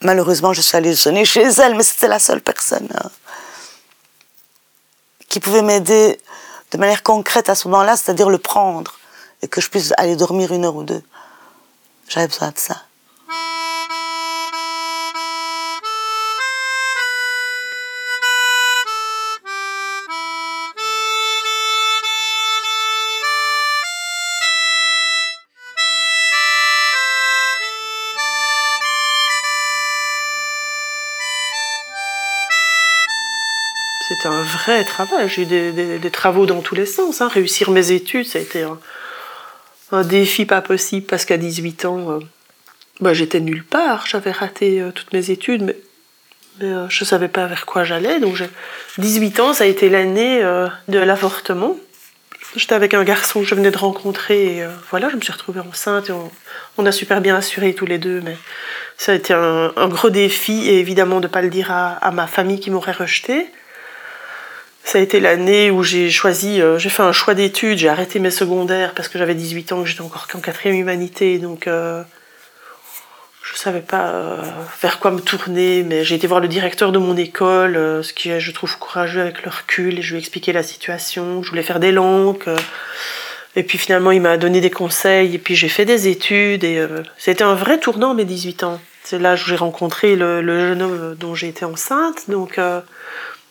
malheureusement, 0.00 0.52
je 0.52 0.60
suis 0.60 0.76
allée 0.76 0.96
sonner 0.96 1.24
chez 1.24 1.42
elle, 1.42 1.76
mais 1.76 1.84
c'était 1.84 2.08
la 2.08 2.18
seule 2.18 2.40
personne 2.40 2.88
euh, 3.04 3.08
qui 5.28 5.38
pouvait 5.38 5.62
m'aider 5.62 6.20
de 6.70 6.78
manière 6.78 7.02
concrète 7.02 7.48
à 7.48 7.54
ce 7.54 7.68
moment-là, 7.68 7.96
c'est-à-dire 7.96 8.30
le 8.30 8.38
prendre 8.38 8.98
et 9.42 9.48
que 9.48 9.60
je 9.60 9.70
puisse 9.70 9.92
aller 9.96 10.16
dormir 10.16 10.52
une 10.52 10.64
heure 10.64 10.76
ou 10.76 10.84
deux. 10.84 11.02
J'avais 12.08 12.28
besoin 12.28 12.50
de 12.50 12.58
ça. 12.58 12.82
Travail. 34.84 35.28
J'ai 35.28 35.42
eu 35.42 35.98
des, 35.98 36.10
travaux 36.10 36.46
dans 36.46 36.60
tous 36.60 36.74
les 36.74 36.86
sens. 36.86 37.20
Hein. 37.20 37.28
Réussir 37.28 37.70
mes 37.70 37.92
études, 37.92 38.26
ça 38.26 38.38
a 38.38 38.42
été 38.42 38.64
un, 39.92 40.02
défi 40.02 40.44
pas 40.44 40.60
possible 40.60 41.06
parce 41.06 41.24
qu'à 41.24 41.36
18 41.36 41.84
ans, 41.84 42.10
euh, 42.10 42.18
bah, 43.00 43.14
j'étais 43.14 43.40
nulle 43.40 43.64
part. 43.64 44.06
J'avais 44.06 44.30
raté 44.30 44.80
euh, 44.80 44.90
toutes 44.90 45.12
mes 45.12 45.30
études, 45.30 45.62
mais, 45.62 45.76
euh, 46.62 46.86
je 46.88 47.04
ne 47.04 47.06
savais 47.06 47.28
pas 47.28 47.46
vers 47.46 47.66
quoi 47.66 47.84
j'allais. 47.84 48.20
Donc 48.20 48.36
18 48.98 49.40
ans, 49.40 49.52
ça 49.52 49.64
a 49.64 49.66
été 49.66 49.88
l'année 49.88 50.42
de 50.88 50.98
l'avortement. 50.98 51.76
J'étais 52.56 52.74
avec 52.74 52.94
un 52.94 53.04
garçon 53.04 53.40
que 53.40 53.46
je 53.46 53.54
venais 53.54 53.70
de 53.70 53.76
rencontrer 53.76 54.56
et 54.56 54.66
voilà, 54.90 55.10
je 55.10 55.16
me 55.16 55.20
suis 55.20 55.32
retrouvée 55.32 55.60
enceinte 55.60 56.08
et 56.08 56.14
on, 56.78 56.86
a 56.86 56.92
super 56.92 57.20
bien 57.20 57.36
assuré 57.36 57.74
tous 57.74 57.84
les 57.84 57.98
deux, 57.98 58.22
mais 58.22 58.38
ça 58.96 59.12
a 59.12 59.14
été 59.14 59.34
un, 59.34 59.88
gros 59.88 60.08
défi 60.08 60.66
et 60.66 60.78
évidemment 60.78 61.20
de 61.20 61.26
ne 61.26 61.32
pas 61.32 61.42
le 61.42 61.50
dire 61.50 61.70
à 61.70 62.10
ma 62.10 62.26
famille 62.26 62.58
qui 62.58 62.70
m'aurait 62.70 62.92
rejetée. 62.92 63.48
Ça 64.88 64.96
a 64.96 65.02
été 65.02 65.20
l'année 65.20 65.70
où 65.70 65.82
j'ai 65.82 66.08
choisi, 66.08 66.62
euh, 66.62 66.78
j'ai 66.78 66.88
fait 66.88 67.02
un 67.02 67.12
choix 67.12 67.34
d'études, 67.34 67.76
j'ai 67.76 67.90
arrêté 67.90 68.20
mes 68.20 68.30
secondaires 68.30 68.94
parce 68.94 69.08
que 69.08 69.18
j'avais 69.18 69.34
18 69.34 69.72
ans, 69.72 69.82
que 69.82 69.86
j'étais 69.86 70.00
encore 70.00 70.28
qu'en 70.28 70.40
quatrième 70.40 70.76
humanité, 70.76 71.38
donc 71.38 71.66
euh, 71.66 72.02
je 73.42 73.54
savais 73.54 73.82
pas 73.82 74.06
euh, 74.06 74.42
vers 74.80 74.98
quoi 74.98 75.10
me 75.10 75.20
tourner, 75.20 75.82
mais 75.82 76.04
j'ai 76.04 76.14
été 76.14 76.26
voir 76.26 76.40
le 76.40 76.48
directeur 76.48 76.90
de 76.90 76.98
mon 76.98 77.18
école, 77.18 77.76
euh, 77.76 78.02
ce 78.02 78.14
qui 78.14 78.30
est, 78.30 78.40
je 78.40 78.50
trouve, 78.50 78.78
courageux 78.78 79.20
avec 79.20 79.44
le 79.44 79.50
recul, 79.50 79.98
et 79.98 80.00
je 80.00 80.08
lui 80.08 80.16
ai 80.16 80.20
expliqué 80.20 80.54
la 80.54 80.62
situation. 80.62 81.42
Je 81.42 81.50
voulais 81.50 81.62
faire 81.62 81.80
des 81.80 81.92
langues. 81.92 82.48
Et 83.56 83.64
puis 83.64 83.76
finalement, 83.76 84.10
il 84.10 84.22
m'a 84.22 84.38
donné 84.38 84.62
des 84.62 84.70
conseils, 84.70 85.34
et 85.34 85.38
puis 85.38 85.54
j'ai 85.54 85.68
fait 85.68 85.84
des 85.84 86.08
études, 86.08 86.64
et 86.64 86.82
c'était 87.18 87.44
un 87.44 87.54
vrai 87.54 87.78
tournant, 87.78 88.14
mes 88.14 88.24
18 88.24 88.62
ans. 88.62 88.80
C'est 89.04 89.18
là 89.18 89.34
que 89.34 89.42
j'ai 89.44 89.56
rencontré 89.56 90.16
le, 90.16 90.40
jeune 90.42 90.80
homme 90.80 91.14
dont 91.20 91.34
j'ai 91.34 91.48
été 91.48 91.66
enceinte, 91.66 92.30
donc 92.30 92.58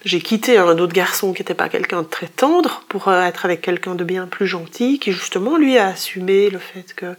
j'ai 0.05 0.21
quitté 0.21 0.57
un 0.57 0.77
autre 0.77 0.93
garçon 0.93 1.33
qui 1.33 1.41
n'était 1.41 1.53
pas 1.53 1.69
quelqu'un 1.69 2.03
de 2.03 2.07
très 2.07 2.27
tendre 2.27 2.83
pour 2.87 3.11
être 3.11 3.45
avec 3.45 3.61
quelqu'un 3.61 3.95
de 3.95 4.03
bien 4.03 4.27
plus 4.27 4.47
gentil, 4.47 4.99
qui 4.99 5.11
justement, 5.11 5.57
lui, 5.57 5.77
a 5.77 5.87
assumé 5.87 6.49
le 6.49 6.59
fait 6.59 6.93
que 6.95 7.15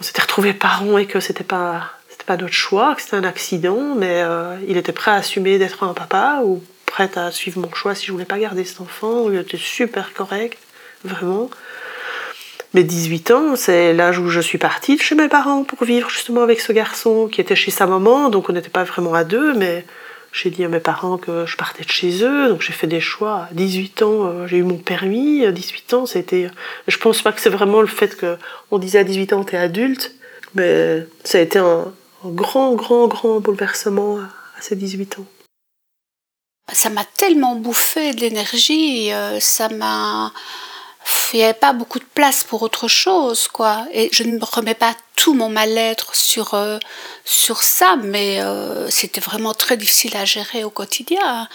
on 0.00 0.02
s'était 0.02 0.22
retrouvés 0.22 0.52
parents 0.52 0.98
et 0.98 1.06
que 1.06 1.20
c'était 1.20 1.44
pas 1.44 1.90
c'était 2.08 2.24
pas 2.24 2.36
notre 2.36 2.54
choix, 2.54 2.94
que 2.94 3.02
c'était 3.02 3.16
un 3.16 3.24
accident, 3.24 3.94
mais 3.96 4.22
euh, 4.22 4.56
il 4.66 4.76
était 4.76 4.92
prêt 4.92 5.10
à 5.10 5.14
assumer 5.14 5.58
d'être 5.58 5.82
un 5.82 5.94
papa 5.94 6.40
ou 6.44 6.62
prêt 6.86 7.10
à 7.16 7.30
suivre 7.30 7.60
mon 7.60 7.72
choix 7.72 7.94
si 7.94 8.06
je 8.06 8.12
voulais 8.12 8.24
pas 8.24 8.38
garder 8.38 8.64
cet 8.64 8.80
enfant. 8.80 9.30
Il 9.30 9.38
était 9.38 9.56
super 9.56 10.12
correct, 10.14 10.58
vraiment. 11.04 11.50
Mais 12.74 12.84
18 12.84 13.30
ans, 13.30 13.56
c'est 13.56 13.94
l'âge 13.94 14.18
où 14.18 14.28
je 14.28 14.40
suis 14.40 14.58
partie 14.58 14.96
de 14.96 15.00
chez 15.00 15.14
mes 15.14 15.28
parents 15.28 15.64
pour 15.64 15.84
vivre 15.84 16.10
justement 16.10 16.42
avec 16.42 16.60
ce 16.60 16.72
garçon 16.72 17.28
qui 17.28 17.40
était 17.40 17.56
chez 17.56 17.70
sa 17.70 17.86
maman, 17.86 18.28
donc 18.28 18.50
on 18.50 18.52
n'était 18.52 18.68
pas 18.68 18.84
vraiment 18.84 19.14
à 19.14 19.24
deux, 19.24 19.54
mais 19.54 19.86
j'ai 20.40 20.50
dit 20.50 20.64
à 20.64 20.68
mes 20.68 20.78
parents 20.78 21.18
que 21.18 21.46
je 21.46 21.56
partais 21.56 21.82
de 21.82 21.90
chez 21.90 22.22
eux, 22.22 22.48
donc 22.48 22.62
j'ai 22.62 22.72
fait 22.72 22.86
des 22.86 23.00
choix. 23.00 23.48
À 23.50 23.54
18 23.54 24.02
ans, 24.02 24.24
euh, 24.24 24.46
j'ai 24.46 24.58
eu 24.58 24.62
mon 24.62 24.76
permis. 24.76 25.44
À 25.44 25.50
18 25.50 25.94
ans, 25.94 26.06
c'était. 26.06 26.48
Je 26.86 26.96
pense 26.96 27.22
pas 27.22 27.32
que 27.32 27.40
c'est 27.40 27.50
vraiment 27.50 27.80
le 27.80 27.88
fait 27.88 28.16
qu'on 28.16 28.78
disait 28.78 29.00
à 29.00 29.04
18 29.04 29.32
ans, 29.32 29.42
t'es 29.42 29.56
adulte, 29.56 30.14
mais 30.54 31.06
ça 31.24 31.38
a 31.38 31.40
été 31.40 31.58
un, 31.58 31.92
grand, 32.24 32.74
grand, 32.74 33.08
grand 33.08 33.40
bouleversement 33.40 34.18
à, 34.18 34.28
ces 34.60 34.76
18 34.76 35.18
ans. 35.18 35.26
Ça 36.72 36.90
m'a 36.90 37.04
tellement 37.04 37.56
bouffé 37.56 38.12
de 38.12 38.20
l'énergie, 38.20 39.12
euh, 39.12 39.40
ça 39.40 39.68
m'a 39.70 40.32
il 41.32 41.38
n'y 41.38 41.44
avait 41.44 41.54
pas 41.54 41.72
beaucoup 41.72 41.98
de 41.98 42.06
place 42.14 42.44
pour 42.44 42.62
autre 42.62 42.88
chose, 42.88 43.48
quoi. 43.48 43.86
Et 43.92 44.08
je 44.12 44.22
ne 44.22 44.38
remets 44.42 44.74
pas 44.74 44.94
tout 45.16 45.34
mon 45.34 45.48
mal-être 45.48 46.14
sur, 46.14 46.54
euh, 46.54 46.78
sur 47.24 47.62
ça, 47.62 47.96
mais 48.02 48.40
euh, 48.40 48.88
c'était 48.88 49.20
vraiment 49.20 49.52
très 49.52 49.76
difficile 49.76 50.16
à 50.16 50.24
gérer 50.24 50.64
au 50.64 50.70
quotidien. 50.70 51.48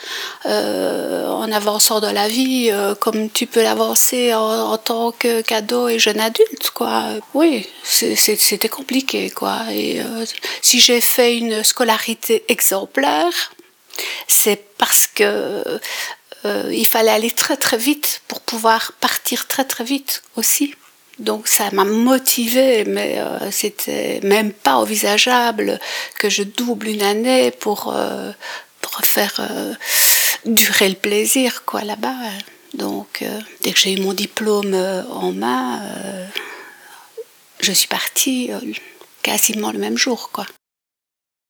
Euh, 0.46 1.28
en 1.28 1.52
avançant 1.52 2.00
dans 2.02 2.12
la 2.12 2.28
vie, 2.28 2.72
comme 3.00 3.30
tu 3.30 3.48
peux 3.48 3.64
l'avancer 3.64 4.34
en, 4.34 4.78
tant 4.78 5.12
que 5.12 5.42
cadeau 5.42 5.88
et 5.88 5.98
jeune 5.98 6.20
adulte, 6.20 6.72
quoi. 6.74 7.06
Oui, 7.34 7.68
c'était 7.84 8.70
compliqué, 8.70 9.30
quoi. 9.30 9.62
Et 9.72 10.02
si 10.62 10.80
j'ai 10.80 11.02
fait 11.02 11.38
une 11.38 11.64
scolarité 11.64 12.44
exemplaire, 12.50 13.54
c'est 14.28 14.62
parce 14.78 15.08
que 15.08 15.64
euh, 16.46 16.70
il 16.72 16.86
fallait 16.86 17.12
aller 17.12 17.32
très 17.32 17.58
très 17.58 17.78
vite 17.78 18.22
pour 18.28 18.42
pouvoir 18.42 18.94
partir 19.00 19.48
très 19.48 19.66
très 19.66 19.84
vite 19.84 20.24
aussi. 20.36 20.76
Donc 21.20 21.48
ça 21.48 21.70
m'a 21.72 21.86
motivée, 21.86 22.86
mais 22.86 23.20
euh, 23.20 23.52
c'était 23.52 24.20
même 24.24 24.52
pas 24.52 24.76
envisageable 24.76 25.80
que 26.18 26.30
je 26.30 26.44
double 26.44 26.88
une 26.88 27.04
année 27.04 27.52
pour, 27.52 27.94
euh, 27.96 28.32
pour 28.82 29.00
faire 29.06 29.40
durer 30.46 30.90
le 30.90 30.96
plaisir 30.96 31.66
quoi 31.66 31.84
là-bas. 31.84 32.16
Donc 32.74 33.24
dès 33.62 33.72
que 33.72 33.80
j'ai 33.80 33.94
eu 33.94 34.02
mon 34.02 34.14
diplôme 34.14 34.74
en 35.12 35.32
main, 35.32 35.82
je 37.60 37.72
suis 37.72 37.88
partie 37.88 38.50
quasiment 39.22 39.72
le 39.72 39.80
même 39.80 39.98
jour 39.98 40.32
quoi. 40.32 40.46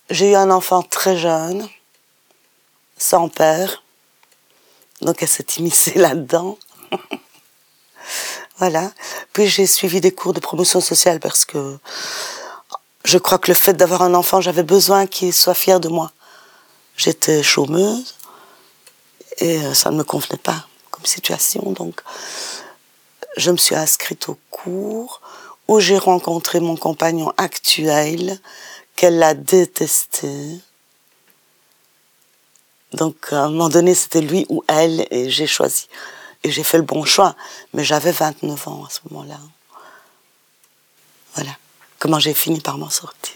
J'ai 0.09 0.31
eu 0.31 0.35
un 0.35 0.51
enfant 0.51 0.83
très 0.83 1.17
jeune, 1.17 1.69
sans 2.97 3.29
père. 3.29 3.83
Donc 5.03 5.22
elle 5.22 5.27
s'est 5.27 5.45
immiscée 5.57 5.98
là-dedans. 5.98 6.57
voilà. 8.57 8.91
Puis 9.33 9.48
j'ai 9.48 9.67
suivi 9.67 10.01
des 10.01 10.12
cours 10.12 10.33
de 10.33 10.39
promotion 10.39 10.81
sociale 10.81 11.19
parce 11.19 11.45
que 11.45 11.77
je 13.05 13.17
crois 13.17 13.38
que 13.38 13.51
le 13.51 13.55
fait 13.55 13.74
d'avoir 13.74 14.01
un 14.01 14.13
enfant, 14.13 14.41
j'avais 14.41 14.63
besoin 14.63 15.07
qu'il 15.07 15.33
soit 15.33 15.53
fier 15.53 15.79
de 15.79 15.89
moi. 15.89 16.12
J'étais 16.95 17.43
chômeuse 17.43 18.15
et 19.39 19.57
euh, 19.60 19.74
ça 19.74 19.91
ne 19.91 19.98
me 19.98 20.03
convenait 20.03 20.38
pas 20.38 20.67
comme 20.91 21.05
situation. 21.05 21.72
Donc 21.72 22.01
je 23.38 23.51
me 23.51 23.57
suis 23.57 23.75
inscrite 23.75 24.29
au 24.29 24.38
cours 24.51 25.22
où 25.67 25.79
j'ai 25.79 25.98
rencontré 25.98 26.60
mon 26.60 26.75
compagnon 26.75 27.33
actuel 27.38 28.39
qu'elle 28.95 29.24
a 29.24 29.33
détesté 29.33 30.29
donc 32.93 33.15
à 33.31 33.43
un 33.43 33.50
moment 33.50 33.69
donné, 33.69 33.95
c'était 33.95 34.21
lui 34.21 34.45
ou 34.50 34.63
elle, 34.67 35.07
et 35.12 35.29
j'ai 35.29 35.47
choisi. 35.47 35.88
Et 36.43 36.51
j'ai 36.51 36.63
fait 36.63 36.77
le 36.77 36.83
bon 36.83 37.05
choix. 37.05 37.35
Mais 37.73 37.83
j'avais 37.83 38.12
29 38.12 38.67
ans 38.67 38.83
à 38.85 38.89
ce 38.89 39.00
moment-là. 39.09 39.39
Voilà 41.35 41.51
comment 42.03 42.19
j'ai 42.19 42.33
fini 42.33 42.59
par 42.59 42.77
m'en 42.77 42.89
sortir. 42.89 43.33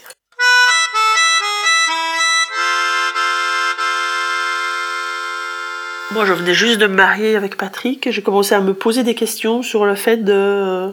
Moi, 6.10 6.26
je 6.26 6.34
venais 6.34 6.52
juste 6.52 6.78
de 6.78 6.86
me 6.86 6.94
marier 6.94 7.34
avec 7.34 7.56
Patrick 7.56 8.06
et 8.06 8.12
j'ai 8.12 8.22
commencé 8.22 8.54
à 8.54 8.60
me 8.60 8.74
poser 8.74 9.04
des 9.04 9.14
questions 9.14 9.62
sur 9.62 9.86
le 9.86 9.94
fait 9.94 10.18
de, 10.18 10.92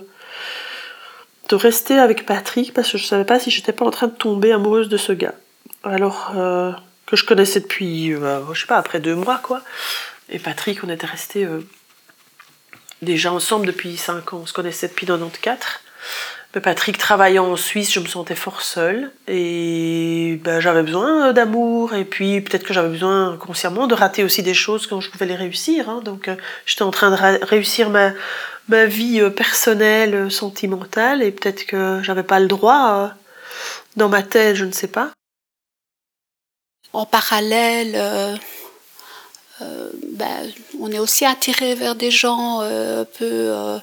de 1.49 1.55
rester 1.55 1.99
avec 1.99 2.25
Patrick 2.25 2.73
parce 2.73 2.89
que 2.93 2.97
je 2.97 3.03
ne 3.03 3.07
savais 3.09 3.25
pas 3.25 3.39
si 3.39 3.51
j'étais 3.51 3.73
pas 3.73 3.83
en 3.83 3.91
train 3.91 4.07
de 4.07 4.13
tomber 4.13 4.53
amoureuse 4.53 4.87
de 4.87 4.95
ce 4.95 5.11
gars. 5.11 5.35
Alors, 5.83 6.31
euh, 6.37 6.71
que 7.05 7.15
je 7.15 7.25
connaissais 7.25 7.59
depuis, 7.59 8.13
euh, 8.13 8.41
je 8.53 8.61
sais 8.61 8.67
pas, 8.67 8.77
après 8.77 8.99
deux 8.99 9.15
mois, 9.15 9.39
quoi. 9.41 9.61
Et 10.29 10.39
Patrick, 10.39 10.83
on 10.83 10.89
était 10.89 11.05
restés 11.05 11.45
euh, 11.45 11.61
déjà 13.01 13.31
ensemble 13.31 13.67
depuis 13.67 13.97
cinq 13.97 14.33
ans. 14.33 14.39
On 14.43 14.45
se 14.45 14.53
connaissait 14.53 14.87
depuis 14.87 15.05
94. 15.05 15.59
Mais 16.55 16.61
Patrick 16.61 16.97
travaillant 16.97 17.51
en 17.51 17.57
Suisse, 17.57 17.91
je 17.91 17.99
me 17.99 18.07
sentais 18.07 18.33
fort 18.33 18.61
seule. 18.61 19.11
Et 19.27 20.39
ben, 20.43 20.59
j'avais 20.61 20.83
besoin 20.83 21.33
d'amour. 21.33 21.93
Et 21.93 22.05
puis 22.05 22.41
peut-être 22.41 22.63
que 22.63 22.73
j'avais 22.73 22.89
besoin 22.89 23.37
consciemment 23.37 23.87
de 23.87 23.93
rater 23.93 24.23
aussi 24.23 24.41
des 24.41 24.53
choses 24.53 24.87
quand 24.87 25.01
je 25.01 25.11
pouvais 25.11 25.25
les 25.25 25.35
réussir. 25.35 25.89
Hein. 25.89 26.01
Donc 26.03 26.27
euh, 26.27 26.35
j'étais 26.65 26.83
en 26.83 26.91
train 26.91 27.11
de 27.11 27.45
réussir 27.45 27.89
ma, 27.89 28.13
ma 28.69 28.85
vie 28.85 29.21
personnelle, 29.35 30.31
sentimentale. 30.31 31.21
Et 31.21 31.31
peut-être 31.31 31.65
que 31.65 31.99
j'avais 32.01 32.23
pas 32.23 32.39
le 32.39 32.47
droit 32.47 33.11
dans 33.97 34.09
ma 34.09 34.23
tête, 34.23 34.55
je 34.55 34.65
ne 34.65 34.71
sais 34.71 34.87
pas 34.87 35.11
en 36.95 37.05
parallèle, 37.05 37.93
euh, 37.95 38.35
euh, 39.61 39.89
ben, 40.11 40.51
on 40.79 40.91
est 40.91 40.99
aussi 40.99 41.25
attiré 41.25 41.75
vers 41.75 41.95
des 41.95 42.11
gens 42.11 42.61
euh, 42.61 43.01
un 43.01 43.05
peu 43.05 43.81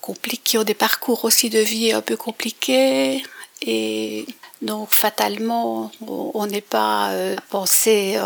compliqués, 0.00 0.42
qui 0.42 0.58
ont 0.58 0.64
des 0.64 0.74
parcours 0.74 1.24
aussi 1.24 1.50
de 1.50 1.58
vie 1.58 1.92
un 1.92 2.02
peu 2.02 2.16
compliqués. 2.16 3.24
Et 3.62 4.26
donc 4.62 4.90
fatalement, 4.90 5.90
on 6.06 6.46
n'est 6.46 6.60
pas 6.60 7.10
pensé 7.50 8.16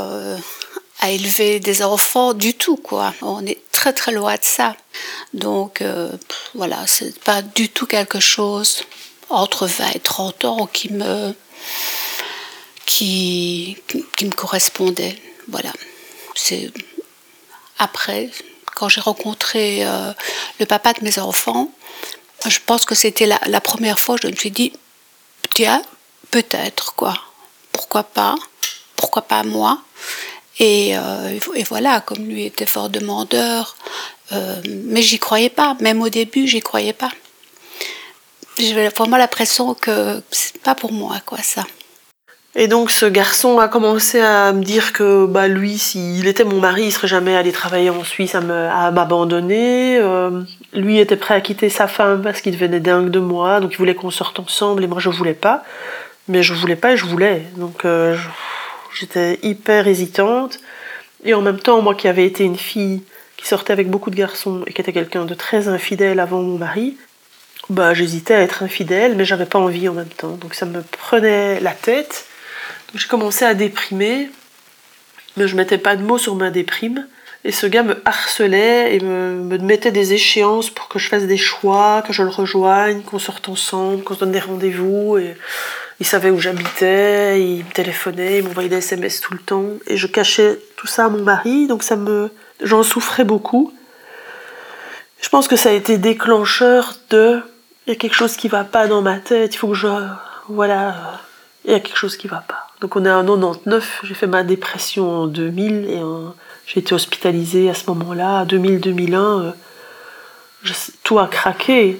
à 1.00 1.10
élever 1.10 1.60
des 1.60 1.82
enfants 1.82 2.34
du 2.34 2.54
tout, 2.54 2.76
quoi. 2.76 3.14
On 3.22 3.46
est 3.46 3.58
très 3.72 3.92
très 3.92 4.12
loin 4.12 4.34
de 4.34 4.42
ça. 4.42 4.76
Donc 5.32 5.82
voilà, 6.54 6.86
c'est 6.86 7.18
pas 7.20 7.40
du 7.42 7.68
tout 7.70 7.86
quelque 7.86 8.20
chose 8.20 8.82
entre 9.30 9.66
20 9.66 9.92
et 9.94 10.00
30 10.00 10.44
ans 10.44 10.66
qui 10.66 10.92
me 10.92 11.32
qui, 12.90 13.76
qui 14.16 14.24
me 14.24 14.32
correspondait. 14.32 15.16
Voilà. 15.46 15.72
C'est 16.34 16.72
après, 17.78 18.30
quand 18.74 18.88
j'ai 18.88 19.00
rencontré 19.00 19.86
euh, 19.86 20.12
le 20.58 20.66
papa 20.66 20.92
de 20.94 21.04
mes 21.04 21.20
enfants, 21.20 21.70
je 22.48 22.58
pense 22.66 22.84
que 22.84 22.96
c'était 22.96 23.26
la, 23.26 23.38
la, 23.46 23.60
première 23.60 24.00
fois 24.00 24.16
que 24.16 24.26
je 24.26 24.32
me 24.32 24.36
suis 24.36 24.50
dit, 24.50 24.72
tiens, 25.54 25.82
peut-être 26.32 26.94
quoi, 26.96 27.14
pourquoi 27.70 28.02
pas, 28.02 28.34
pourquoi 28.96 29.22
pas 29.22 29.44
moi? 29.44 29.82
Et, 30.58 30.98
euh, 30.98 31.38
et, 31.54 31.62
voilà, 31.62 32.00
comme 32.00 32.26
lui 32.26 32.44
était 32.44 32.66
fort 32.66 32.90
demandeur, 32.90 33.76
euh, 34.32 34.60
mais 34.64 35.00
j'y 35.00 35.20
croyais 35.20 35.48
pas, 35.48 35.76
même 35.78 36.02
au 36.02 36.08
début, 36.08 36.48
j'y 36.48 36.60
croyais 36.60 36.92
pas. 36.92 37.10
J'avais 38.58 38.88
vraiment 38.88 39.16
l'impression 39.16 39.74
que 39.74 40.22
c'est 40.32 40.60
pas 40.60 40.74
pour 40.74 40.92
moi, 40.92 41.20
quoi, 41.24 41.38
ça. 41.38 41.64
Et 42.56 42.66
donc 42.66 42.90
ce 42.90 43.06
garçon 43.06 43.60
a 43.60 43.68
commencé 43.68 44.20
à 44.20 44.52
me 44.52 44.64
dire 44.64 44.92
que 44.92 45.24
bah, 45.26 45.46
lui, 45.46 45.78
s'il 45.78 46.26
était 46.26 46.42
mon 46.42 46.58
mari, 46.58 46.84
il 46.86 46.90
serait 46.90 47.06
jamais 47.06 47.36
allé 47.36 47.52
travailler 47.52 47.90
en 47.90 48.02
Suisse 48.02 48.34
à 48.34 48.40
m'abandonner. 48.40 49.98
Euh, 49.98 50.42
lui 50.72 50.98
était 50.98 51.16
prêt 51.16 51.34
à 51.34 51.40
quitter 51.40 51.68
sa 51.68 51.86
femme 51.86 52.22
parce 52.22 52.40
qu'il 52.40 52.52
devenait 52.52 52.80
dingue 52.80 53.10
de 53.10 53.20
moi, 53.20 53.60
donc 53.60 53.72
il 53.72 53.76
voulait 53.76 53.94
qu'on 53.94 54.10
sorte 54.10 54.40
ensemble 54.40 54.82
et 54.82 54.88
moi 54.88 54.98
je 54.98 55.10
voulais 55.10 55.34
pas. 55.34 55.62
Mais 56.26 56.42
je 56.42 56.52
voulais 56.54 56.76
pas 56.76 56.92
et 56.92 56.96
je 56.96 57.06
voulais. 57.06 57.44
Donc 57.56 57.84
euh, 57.84 58.16
j'étais 58.98 59.38
hyper 59.42 59.86
hésitante. 59.86 60.58
Et 61.24 61.34
en 61.34 61.42
même 61.42 61.60
temps, 61.60 61.82
moi 61.82 61.94
qui 61.94 62.08
avais 62.08 62.26
été 62.26 62.44
une 62.44 62.56
fille 62.56 63.02
qui 63.36 63.46
sortait 63.46 63.72
avec 63.72 63.88
beaucoup 63.88 64.10
de 64.10 64.16
garçons 64.16 64.62
et 64.66 64.72
qui 64.72 64.80
était 64.80 64.92
quelqu'un 64.92 65.24
de 65.24 65.34
très 65.34 65.68
infidèle 65.68 66.18
avant 66.18 66.42
mon 66.42 66.58
mari, 66.58 66.96
bah, 67.68 67.94
j'hésitais 67.94 68.34
à 68.34 68.40
être 68.40 68.64
infidèle, 68.64 69.14
mais 69.16 69.24
j'avais 69.24 69.46
pas 69.46 69.60
envie 69.60 69.88
en 69.88 69.94
même 69.94 70.08
temps. 70.08 70.32
Donc 70.32 70.54
ça 70.54 70.66
me 70.66 70.82
prenait 70.82 71.60
la 71.60 71.72
tête. 71.72 72.26
J'ai 72.94 73.08
commencé 73.08 73.44
à 73.44 73.54
déprimer, 73.54 74.30
mais 75.36 75.46
je 75.46 75.56
mettais 75.56 75.78
pas 75.78 75.96
de 75.96 76.02
mots 76.02 76.18
sur 76.18 76.34
ma 76.34 76.50
déprime. 76.50 77.06
Et 77.44 77.52
ce 77.52 77.66
gars 77.66 77.82
me 77.82 78.02
harcelait 78.04 78.94
et 78.94 79.00
me, 79.00 79.34
me, 79.34 79.58
mettait 79.58 79.92
des 79.92 80.12
échéances 80.12 80.68
pour 80.68 80.88
que 80.88 80.98
je 80.98 81.08
fasse 81.08 81.22
des 81.22 81.38
choix, 81.38 82.02
que 82.06 82.12
je 82.12 82.22
le 82.22 82.28
rejoigne, 82.28 83.00
qu'on 83.02 83.18
sorte 83.18 83.48
ensemble, 83.48 84.02
qu'on 84.02 84.14
se 84.14 84.20
donne 84.20 84.32
des 84.32 84.40
rendez-vous. 84.40 85.16
Et 85.16 85.36
il 86.00 86.06
savait 86.06 86.30
où 86.30 86.38
j'habitais, 86.38 87.42
il 87.42 87.64
me 87.64 87.72
téléphonait, 87.72 88.38
il 88.38 88.44
m'envoyait 88.44 88.68
des 88.68 88.78
SMS 88.78 89.20
tout 89.20 89.34
le 89.34 89.38
temps. 89.38 89.68
Et 89.86 89.96
je 89.96 90.06
cachais 90.06 90.58
tout 90.76 90.86
ça 90.86 91.06
à 91.06 91.08
mon 91.08 91.22
mari, 91.22 91.66
donc 91.66 91.82
ça 91.82 91.96
me, 91.96 92.30
j'en 92.62 92.82
souffrais 92.82 93.24
beaucoup. 93.24 93.72
Je 95.20 95.28
pense 95.28 95.46
que 95.46 95.56
ça 95.56 95.68
a 95.68 95.72
été 95.72 95.98
déclencheur 95.98 96.94
de, 97.10 97.42
il 97.86 97.90
y 97.90 97.92
a 97.92 97.96
quelque 97.96 98.16
chose 98.16 98.36
qui 98.36 98.48
va 98.48 98.64
pas 98.64 98.86
dans 98.86 99.02
ma 99.02 99.18
tête, 99.18 99.54
il 99.54 99.58
faut 99.58 99.68
que 99.68 99.74
je, 99.74 99.88
voilà, 100.48 101.20
il 101.66 101.72
y 101.72 101.74
a 101.74 101.80
quelque 101.80 101.98
chose 101.98 102.16
qui 102.16 102.28
va 102.28 102.42
pas. 102.48 102.69
Donc 102.80 102.96
on 102.96 103.04
est 103.04 103.12
en 103.12 103.22
99, 103.22 104.00
j'ai 104.04 104.14
fait 104.14 104.26
ma 104.26 104.42
dépression 104.42 105.10
en 105.10 105.26
2000 105.26 105.90
et 105.90 106.00
j'ai 106.66 106.80
été 106.80 106.94
hospitalisée 106.94 107.68
à 107.68 107.74
ce 107.74 107.90
moment-là, 107.90 108.46
2000-2001, 108.46 109.14
euh, 109.16 109.52
tout 111.04 111.18
a 111.18 111.26
craqué. 111.26 111.98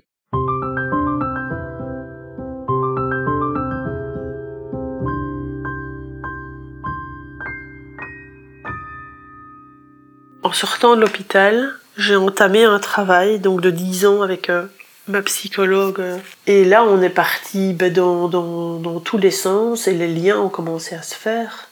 En 10.43 10.53
sortant 10.53 10.97
de 10.97 11.03
l'hôpital, 11.03 11.75
j'ai 11.99 12.17
entamé 12.17 12.65
un 12.65 12.79
travail 12.79 13.39
donc 13.39 13.61
de 13.61 13.71
10 13.71 14.07
ans 14.07 14.23
avec 14.23 14.49
euh, 14.49 14.65
ma 15.11 15.23
psychologue. 15.23 16.03
Et 16.47 16.65
là, 16.65 16.85
on 16.85 17.03
est 17.03 17.11
parti 17.11 17.73
ben, 17.73 17.93
dans, 17.93 18.29
dans, 18.29 19.01
tous 19.01 19.19
les 19.19 19.31
sens 19.31 19.89
et 19.89 19.95
les 19.95 20.09
liens 20.09 20.39
ont 20.39 20.49
commencé 20.49 20.95
à 20.95 21.03
se 21.03 21.15
faire. 21.15 21.69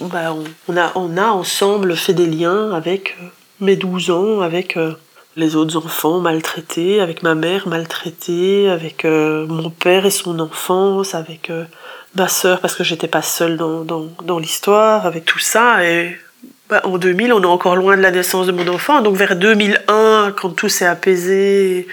Ben, 0.00 0.36
on, 0.68 0.76
a, 0.76 0.92
on 0.94 1.16
a 1.16 1.26
ensemble 1.26 1.96
fait 1.96 2.14
des 2.14 2.26
liens 2.26 2.72
avec 2.72 3.16
euh, 3.20 3.26
mes 3.60 3.76
12 3.76 4.10
ans, 4.10 4.40
avec 4.40 4.76
euh, 4.76 4.94
les 5.36 5.56
autres 5.56 5.76
enfants 5.76 6.20
maltraités, 6.20 7.00
avec 7.00 7.22
ma 7.22 7.34
mère 7.34 7.68
maltraitée, 7.68 8.68
avec 8.68 9.04
mon 9.04 9.70
père 9.70 10.04
et 10.04 10.10
son 10.10 10.40
enfance, 10.40 11.14
avec 11.14 11.52
ma 12.14 12.28
sœur 12.28 12.60
parce 12.60 12.74
que 12.74 12.84
j'étais 12.84 13.08
pas 13.08 13.22
seule 13.22 13.56
dans, 13.56 13.84
dans, 13.84 14.08
dans 14.24 14.38
l'histoire, 14.38 15.06
avec 15.06 15.24
tout 15.24 15.38
ça. 15.38 15.84
Et 15.84 16.16
bah, 16.68 16.80
en 16.84 16.98
2000, 16.98 17.32
on 17.32 17.42
est 17.42 17.46
encore 17.46 17.76
loin 17.76 17.96
de 17.96 18.02
la 18.02 18.10
naissance 18.10 18.46
de 18.46 18.52
mon 18.52 18.66
enfant. 18.68 19.02
Donc 19.02 19.16
vers 19.16 19.36
2001, 19.36 20.34
quand 20.36 20.50
tout 20.50 20.68
s'est 20.68 20.86
apaisé, 20.86 21.86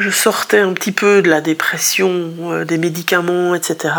je 0.00 0.10
sortais 0.10 0.58
un 0.58 0.72
petit 0.72 0.92
peu 0.92 1.22
de 1.22 1.28
la 1.28 1.40
dépression, 1.40 2.32
euh, 2.42 2.64
des 2.64 2.78
médicaments, 2.78 3.54
etc. 3.54 3.94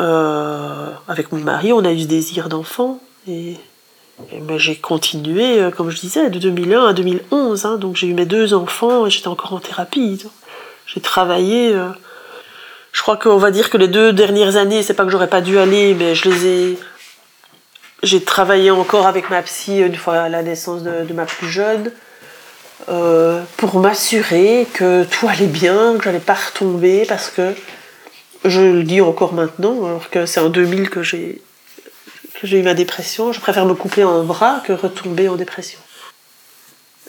Euh, 0.00 0.86
avec 1.08 1.32
mon 1.32 1.38
mari, 1.38 1.72
on 1.72 1.84
a 1.84 1.92
eu 1.92 2.00
ce 2.00 2.06
désir 2.06 2.48
d'enfant. 2.48 3.00
Et, 3.28 3.56
j'ai 4.56 4.76
continué, 4.76 5.60
euh, 5.60 5.70
comme 5.70 5.90
je 5.90 5.98
disais, 5.98 6.30
de 6.30 6.38
2001 6.38 6.88
à 6.88 6.92
2011. 6.92 7.64
Hein. 7.64 7.76
donc 7.78 7.96
j'ai 7.96 8.06
eu 8.06 8.14
mes 8.14 8.26
deux 8.26 8.54
enfants 8.54 9.06
et 9.06 9.10
j'étais 9.10 9.28
encore 9.28 9.52
en 9.52 9.60
thérapie. 9.60 10.22
J'ai 10.86 11.00
travaillé. 11.00 11.74
je 12.92 13.02
crois 13.02 13.16
qu'on 13.16 13.38
va 13.38 13.50
dire 13.50 13.70
que 13.70 13.78
les 13.78 13.88
deux 13.88 14.12
dernières 14.12 14.56
années, 14.56 14.82
c'est 14.82 14.94
pas 14.94 15.04
que 15.04 15.10
j'aurais 15.10 15.28
pas 15.28 15.40
dû 15.40 15.58
aller, 15.58 15.94
mais 15.94 16.14
je 16.14 16.28
les 16.28 16.46
ai 16.46 16.78
j'ai 18.02 18.22
travaillé 18.22 18.70
encore 18.70 19.06
avec 19.06 19.30
ma 19.30 19.42
psy 19.42 19.78
une 19.78 19.94
fois 19.94 20.20
à 20.22 20.28
la 20.28 20.42
naissance 20.42 20.82
de, 20.82 21.12
ma 21.12 21.26
plus 21.26 21.48
jeune 21.48 21.92
euh, 22.88 23.42
pour 23.56 23.78
m'assurer 23.78 24.66
que 24.72 25.04
tout 25.04 25.28
allait 25.28 25.46
bien, 25.46 25.96
que 25.98 26.04
j'allais 26.04 26.18
pas 26.18 26.34
retomber 26.34 27.04
parce 27.06 27.30
que 27.30 27.54
je 28.44 28.60
le 28.60 28.82
dis 28.82 29.00
encore 29.00 29.34
maintenant, 29.34 29.84
alors 29.84 30.10
que 30.10 30.26
c'est 30.26 30.40
en 30.40 30.48
2000 30.48 30.90
que 30.90 31.02
j'ai 31.02 31.42
que 32.40 32.46
j'ai 32.46 32.58
eu 32.58 32.62
ma 32.62 32.72
dépression, 32.72 33.32
je 33.32 33.40
préfère 33.40 33.66
me 33.66 33.74
couper 33.74 34.00
un 34.00 34.22
bras 34.22 34.62
que 34.66 34.72
retomber 34.72 35.28
en 35.28 35.36
dépression. 35.36 35.78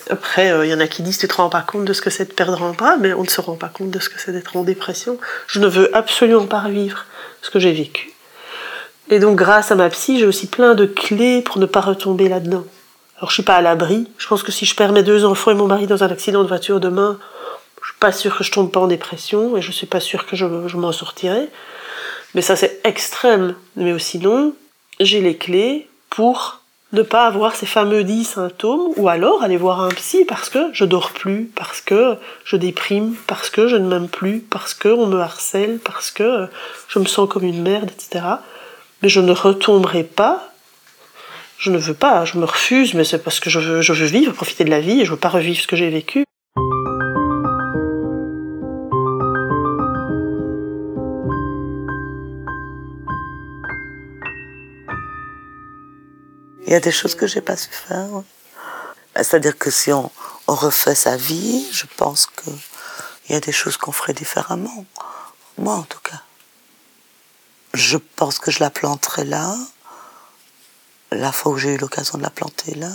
Après, 0.10 0.48
il 0.48 0.52
euh, 0.52 0.66
y 0.66 0.74
en 0.74 0.80
a 0.82 0.88
qui 0.88 1.04
disent 1.04 1.20
tu 1.20 1.28
te 1.28 1.36
rends 1.36 1.50
pas 1.50 1.62
compte 1.62 1.86
de 1.86 1.94
ce 1.94 2.02
que 2.02 2.10
c'est 2.10 2.26
de 2.26 2.34
perdre 2.34 2.62
un 2.64 2.74
bras, 2.74 2.98
mais 2.98 3.14
on 3.14 3.24
ne 3.24 3.30
se 3.30 3.40
rend 3.40 3.56
pas 3.56 3.70
compte 3.70 3.92
de 3.92 4.00
ce 4.00 4.10
que 4.10 4.20
c'est 4.20 4.34
d'être 4.34 4.58
en 4.58 4.64
dépression. 4.64 5.18
Je 5.48 5.60
ne 5.60 5.68
veux 5.68 5.96
absolument 5.96 6.48
pas 6.48 6.60
revivre 6.60 7.06
ce 7.42 7.50
que 7.50 7.60
j'ai 7.60 7.72
vécu. 7.72 8.12
Et 9.10 9.20
donc, 9.20 9.38
grâce 9.38 9.72
à 9.72 9.76
ma 9.76 9.90
psy, 9.90 10.20
j'ai 10.20 10.26
aussi 10.26 10.48
plein 10.48 10.74
de 10.74 10.86
clés 10.86 11.42
pour 11.42 11.60
ne 11.60 11.66
pas 11.66 11.82
retomber 11.82 12.28
là-dedans. 12.28 12.66
Alors, 13.22 13.30
je 13.30 13.36
suis 13.36 13.44
pas 13.44 13.54
à 13.54 13.62
l'abri. 13.62 14.08
Je 14.18 14.28
pense 14.28 14.42
que 14.42 14.52
si 14.52 14.66
je 14.66 14.76
perds 14.76 14.94
mes 14.94 15.04
deux 15.04 15.26
enfants 15.26 15.52
et 15.52 15.54
mon 15.54 15.68
mari 15.68 15.86
dans 15.86 16.04
un 16.04 16.10
accident 16.10 16.42
de 16.42 16.48
voiture 16.48 16.80
demain, 16.80 17.20
je 17.84 17.90
suis 17.90 18.00
pas 18.00 18.12
sûre 18.12 18.36
que 18.36 18.44
je 18.44 18.52
tombe 18.52 18.72
pas 18.72 18.80
en 18.80 18.88
dépression 18.88 19.56
et 19.56 19.62
je 19.62 19.72
suis 19.72 19.86
pas 19.86 20.00
sûre 20.00 20.26
que 20.26 20.36
je, 20.36 20.46
m'en 20.46 20.92
sortirai. 20.92 21.48
Mais 22.34 22.42
ça, 22.42 22.56
c'est 22.56 22.82
extrême. 22.84 23.54
Mais 23.76 23.98
sinon, 24.00 24.56
j'ai 25.00 25.22
les 25.22 25.38
clés 25.38 25.88
pour 26.10 26.62
ne 26.94 27.04
pas 27.04 27.28
avoir 27.28 27.56
ces 27.56 27.68
fameux 27.68 28.04
dix 28.04 28.26
symptômes 28.26 28.92
ou 28.96 29.08
alors 29.08 29.44
aller 29.44 29.56
voir 29.56 29.82
un 29.82 29.90
psy 29.90 30.26
parce 30.26 30.50
que 30.50 30.72
je 30.74 30.84
dors 30.84 31.12
plus, 31.12 31.46
parce 31.56 31.80
que 31.80 32.16
je 32.44 32.56
déprime, 32.56 33.14
parce 33.28 33.52
que 33.52 33.68
je 33.68 33.76
ne 33.76 33.88
m'aime 33.88 34.10
plus, 34.10 34.40
parce 34.40 34.74
que 34.74 34.90
on 34.90 35.06
me 35.06 35.20
harcèle, 35.20 35.78
parce 35.86 36.10
que 36.10 36.48
je 36.88 36.98
me 36.98 37.06
sens 37.06 37.30
comme 37.30 37.44
une 37.44 37.62
merde, 37.62 37.92
etc 37.92 38.38
mais 39.02 39.10
je 39.10 39.20
ne 39.20 39.32
retomberai 39.32 40.04
pas. 40.04 40.51
Je 41.62 41.70
ne 41.70 41.78
veux 41.78 41.94
pas, 41.94 42.26
je 42.26 42.40
me 42.40 42.46
refuse, 42.46 42.96
mais 42.96 43.04
c'est 43.04 43.20
parce 43.20 43.40
que 43.40 43.52
je 43.52 43.60
veux, 43.60 43.82
je 43.84 43.94
veux 43.94 44.08
vivre, 44.08 44.34
profiter 44.34 44.64
de 44.64 44.72
la 44.72 44.80
vie, 44.80 45.02
et 45.02 45.06
je 45.06 45.12
veux 45.12 45.18
pas 45.18 45.30
revivre 45.30 45.62
ce 45.62 45.68
que 45.68 45.76
j'ai 45.76 45.92
vécu. 45.92 46.26
Il 56.66 56.72
y 56.72 56.74
a 56.74 56.80
des 56.80 56.92
choses 56.92 57.14
que 57.14 57.28
j'ai 57.28 57.42
pas 57.42 57.56
su 57.56 57.70
faire. 57.70 58.10
C'est-à-dire 59.16 59.56
que 59.56 59.70
si 59.70 59.94
on, 59.94 60.10
on, 60.48 60.56
refait 60.56 60.96
sa 60.96 61.16
vie, 61.16 61.68
je 61.72 61.86
pense 61.96 62.26
qu'il 62.26 62.54
y 63.30 63.36
a 63.36 63.40
des 63.40 63.52
choses 63.52 63.78
qu'on 63.78 63.92
ferait 63.92 64.14
différemment. 64.14 64.86
Moi, 65.60 65.76
en 65.76 65.84
tout 65.84 66.00
cas 66.00 66.22
je 67.74 67.98
pense 67.98 68.40
que 68.40 68.52
je 68.52 68.60
la 68.60 68.70
planterai 68.70 69.24
là. 69.24 69.56
La 71.12 71.32
fois 71.32 71.52
où 71.52 71.58
j'ai 71.58 71.74
eu 71.74 71.78
l'occasion 71.78 72.18
de 72.18 72.24
la 72.24 72.30
planter 72.30 72.74
là. 72.76 72.92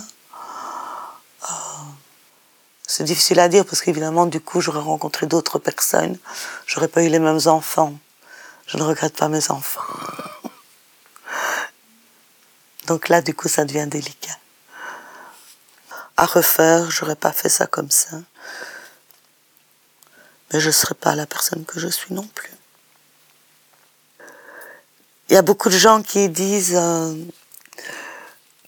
Euh, 1.42 1.52
c'est 2.86 3.04
difficile 3.04 3.40
à 3.40 3.48
dire 3.48 3.64
parce 3.64 3.82
qu'évidemment, 3.82 4.26
du 4.26 4.40
coup, 4.40 4.60
j'aurais 4.60 4.80
rencontré 4.80 5.26
d'autres 5.26 5.58
personnes. 5.58 6.18
J'aurais 6.66 6.88
pas 6.88 7.02
eu 7.02 7.08
les 7.08 7.18
mêmes 7.18 7.40
enfants. 7.46 7.94
Je 8.66 8.78
ne 8.78 8.82
regrette 8.82 9.16
pas 9.16 9.28
mes 9.28 9.50
enfants. 9.50 9.82
Donc 12.86 13.08
là, 13.08 13.20
du 13.20 13.34
coup, 13.34 13.48
ça 13.48 13.64
devient 13.64 13.86
délicat. 13.86 14.38
À 16.16 16.24
refaire, 16.24 16.90
j'aurais 16.90 17.16
pas 17.16 17.32
fait 17.32 17.48
ça 17.48 17.66
comme 17.66 17.90
ça. 17.90 18.16
Mais 20.52 20.60
je 20.60 20.68
ne 20.68 20.72
serais 20.72 20.94
pas 20.94 21.14
la 21.14 21.26
personne 21.26 21.64
que 21.64 21.78
je 21.78 21.88
suis 21.88 22.14
non 22.14 22.26
plus. 22.26 22.52
Il 25.28 25.34
y 25.34 25.36
a 25.36 25.42
beaucoup 25.42 25.68
de 25.68 25.76
gens 25.76 26.02
qui 26.02 26.28
disent 26.28 26.76
euh, 26.76 27.14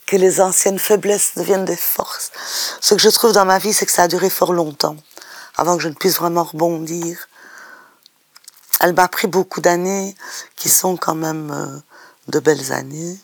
que 0.09 0.17
les 0.17 0.41
anciennes 0.41 0.79
faiblesses 0.79 1.33
deviennent 1.37 1.67
des 1.67 1.77
forces. 1.77 2.33
Ce 2.81 2.95
que 2.95 3.01
je 3.01 3.11
trouve 3.11 3.33
dans 3.33 3.45
ma 3.45 3.59
vie, 3.59 3.75
c'est 3.75 3.85
que 3.85 3.93
ça 3.93 4.05
a 4.05 4.09
duré 4.09 4.31
fort 4.31 4.55
longtemps, 4.55 4.97
avant 5.55 5.77
que 5.77 5.83
je 5.83 5.89
ne 5.89 5.95
puisse 5.95 6.17
vraiment 6.17 6.45
rebondir. 6.45 7.29
Elle 8.81 8.95
m'a 8.95 9.07
pris 9.09 9.29
beaucoup 9.29 9.61
d'années, 9.61 10.17
qui 10.57 10.71
sont 10.71 10.97
quand 10.97 11.15
même 11.15 11.51
euh, 11.51 11.79
de 12.29 12.39
belles 12.39 12.73
années. 12.73 13.19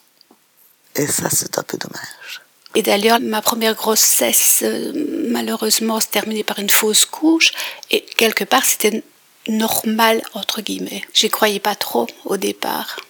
Et 0.95 1.07
ça, 1.07 1.31
c'est 1.31 1.59
un 1.59 1.63
peu 1.63 1.79
dommage. 1.79 2.43
Et 2.75 2.83
d'ailleurs, 2.83 3.19
ma 3.19 3.41
première 3.41 3.75
grossesse, 3.75 4.61
euh, 4.63 4.93
malheureusement, 5.31 6.01
se 6.01 6.09
terminait 6.09 6.45
par 6.45 6.59
une 6.59 6.71
fausse 6.71 7.07
couche. 7.07 7.53
Et 7.91 8.03
quelque 8.03 8.45
part, 8.45 8.65
c'était 8.65 9.03
normal, 9.49 10.21
entre 10.35 10.61
guillemets. 10.61 11.03
J'y 11.15 11.31
croyais 11.31 11.61
pas 11.61 11.77
trop 11.77 12.09
au 12.27 12.37
départ. 12.37 13.01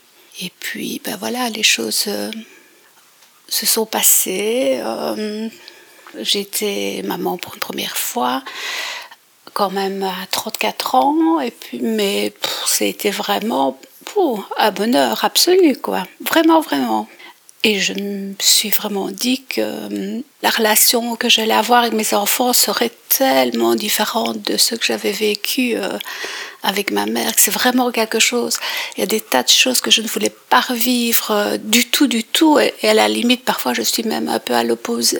Et 0.40 0.52
puis, 0.60 1.00
ben 1.04 1.16
voilà, 1.16 1.48
les 1.48 1.62
choses 1.64 2.04
euh, 2.06 2.30
se 3.48 3.66
sont 3.66 3.86
passées. 3.86 4.80
Euh, 4.80 5.48
j'étais 6.20 7.02
maman 7.04 7.36
pour 7.36 7.54
une 7.54 7.60
première 7.60 7.96
fois, 7.96 8.42
quand 9.52 9.70
même 9.70 10.02
à 10.02 10.26
34 10.30 10.94
ans, 10.94 11.40
et 11.40 11.50
puis, 11.50 11.80
mais 11.80 12.32
c'était 12.66 13.10
vraiment 13.10 13.78
pour 14.04 14.48
un 14.58 14.70
bonheur 14.70 15.24
absolu, 15.24 15.76
quoi. 15.76 16.04
Vraiment, 16.20 16.60
vraiment. 16.60 17.08
Et 17.66 17.80
je 17.80 17.94
me 17.94 18.34
suis 18.40 18.68
vraiment 18.68 19.08
dit 19.10 19.42
que 19.42 19.86
hum, 19.86 20.22
la 20.42 20.50
relation 20.50 21.16
que 21.16 21.30
j'allais 21.30 21.54
avoir 21.54 21.80
avec 21.80 21.94
mes 21.94 22.12
enfants 22.12 22.52
serait 22.52 22.92
tellement 23.08 23.74
différente 23.74 24.42
de 24.42 24.58
ce 24.58 24.74
que 24.74 24.84
j'avais 24.84 25.12
vécu 25.12 25.74
euh, 25.76 25.98
avec 26.62 26.90
ma 26.90 27.06
mère, 27.06 27.32
c'est 27.38 27.50
vraiment 27.50 27.90
quelque 27.90 28.18
chose. 28.18 28.58
Il 28.96 29.00
y 29.00 29.02
a 29.02 29.06
des 29.06 29.20
tas 29.22 29.42
de 29.42 29.48
choses 29.48 29.80
que 29.80 29.90
je 29.90 30.02
ne 30.02 30.08
voulais 30.08 30.34
pas 30.50 30.60
revivre 30.60 31.30
euh, 31.30 31.56
du 31.56 31.88
tout, 31.88 32.06
du 32.06 32.22
tout. 32.22 32.58
Et, 32.58 32.74
à 32.86 32.92
la 32.92 33.08
limite, 33.08 33.46
parfois, 33.46 33.72
je 33.72 33.82
suis 33.82 34.02
même 34.02 34.28
un 34.28 34.40
peu 34.40 34.52
à 34.52 34.62
l'opposé, 34.62 35.18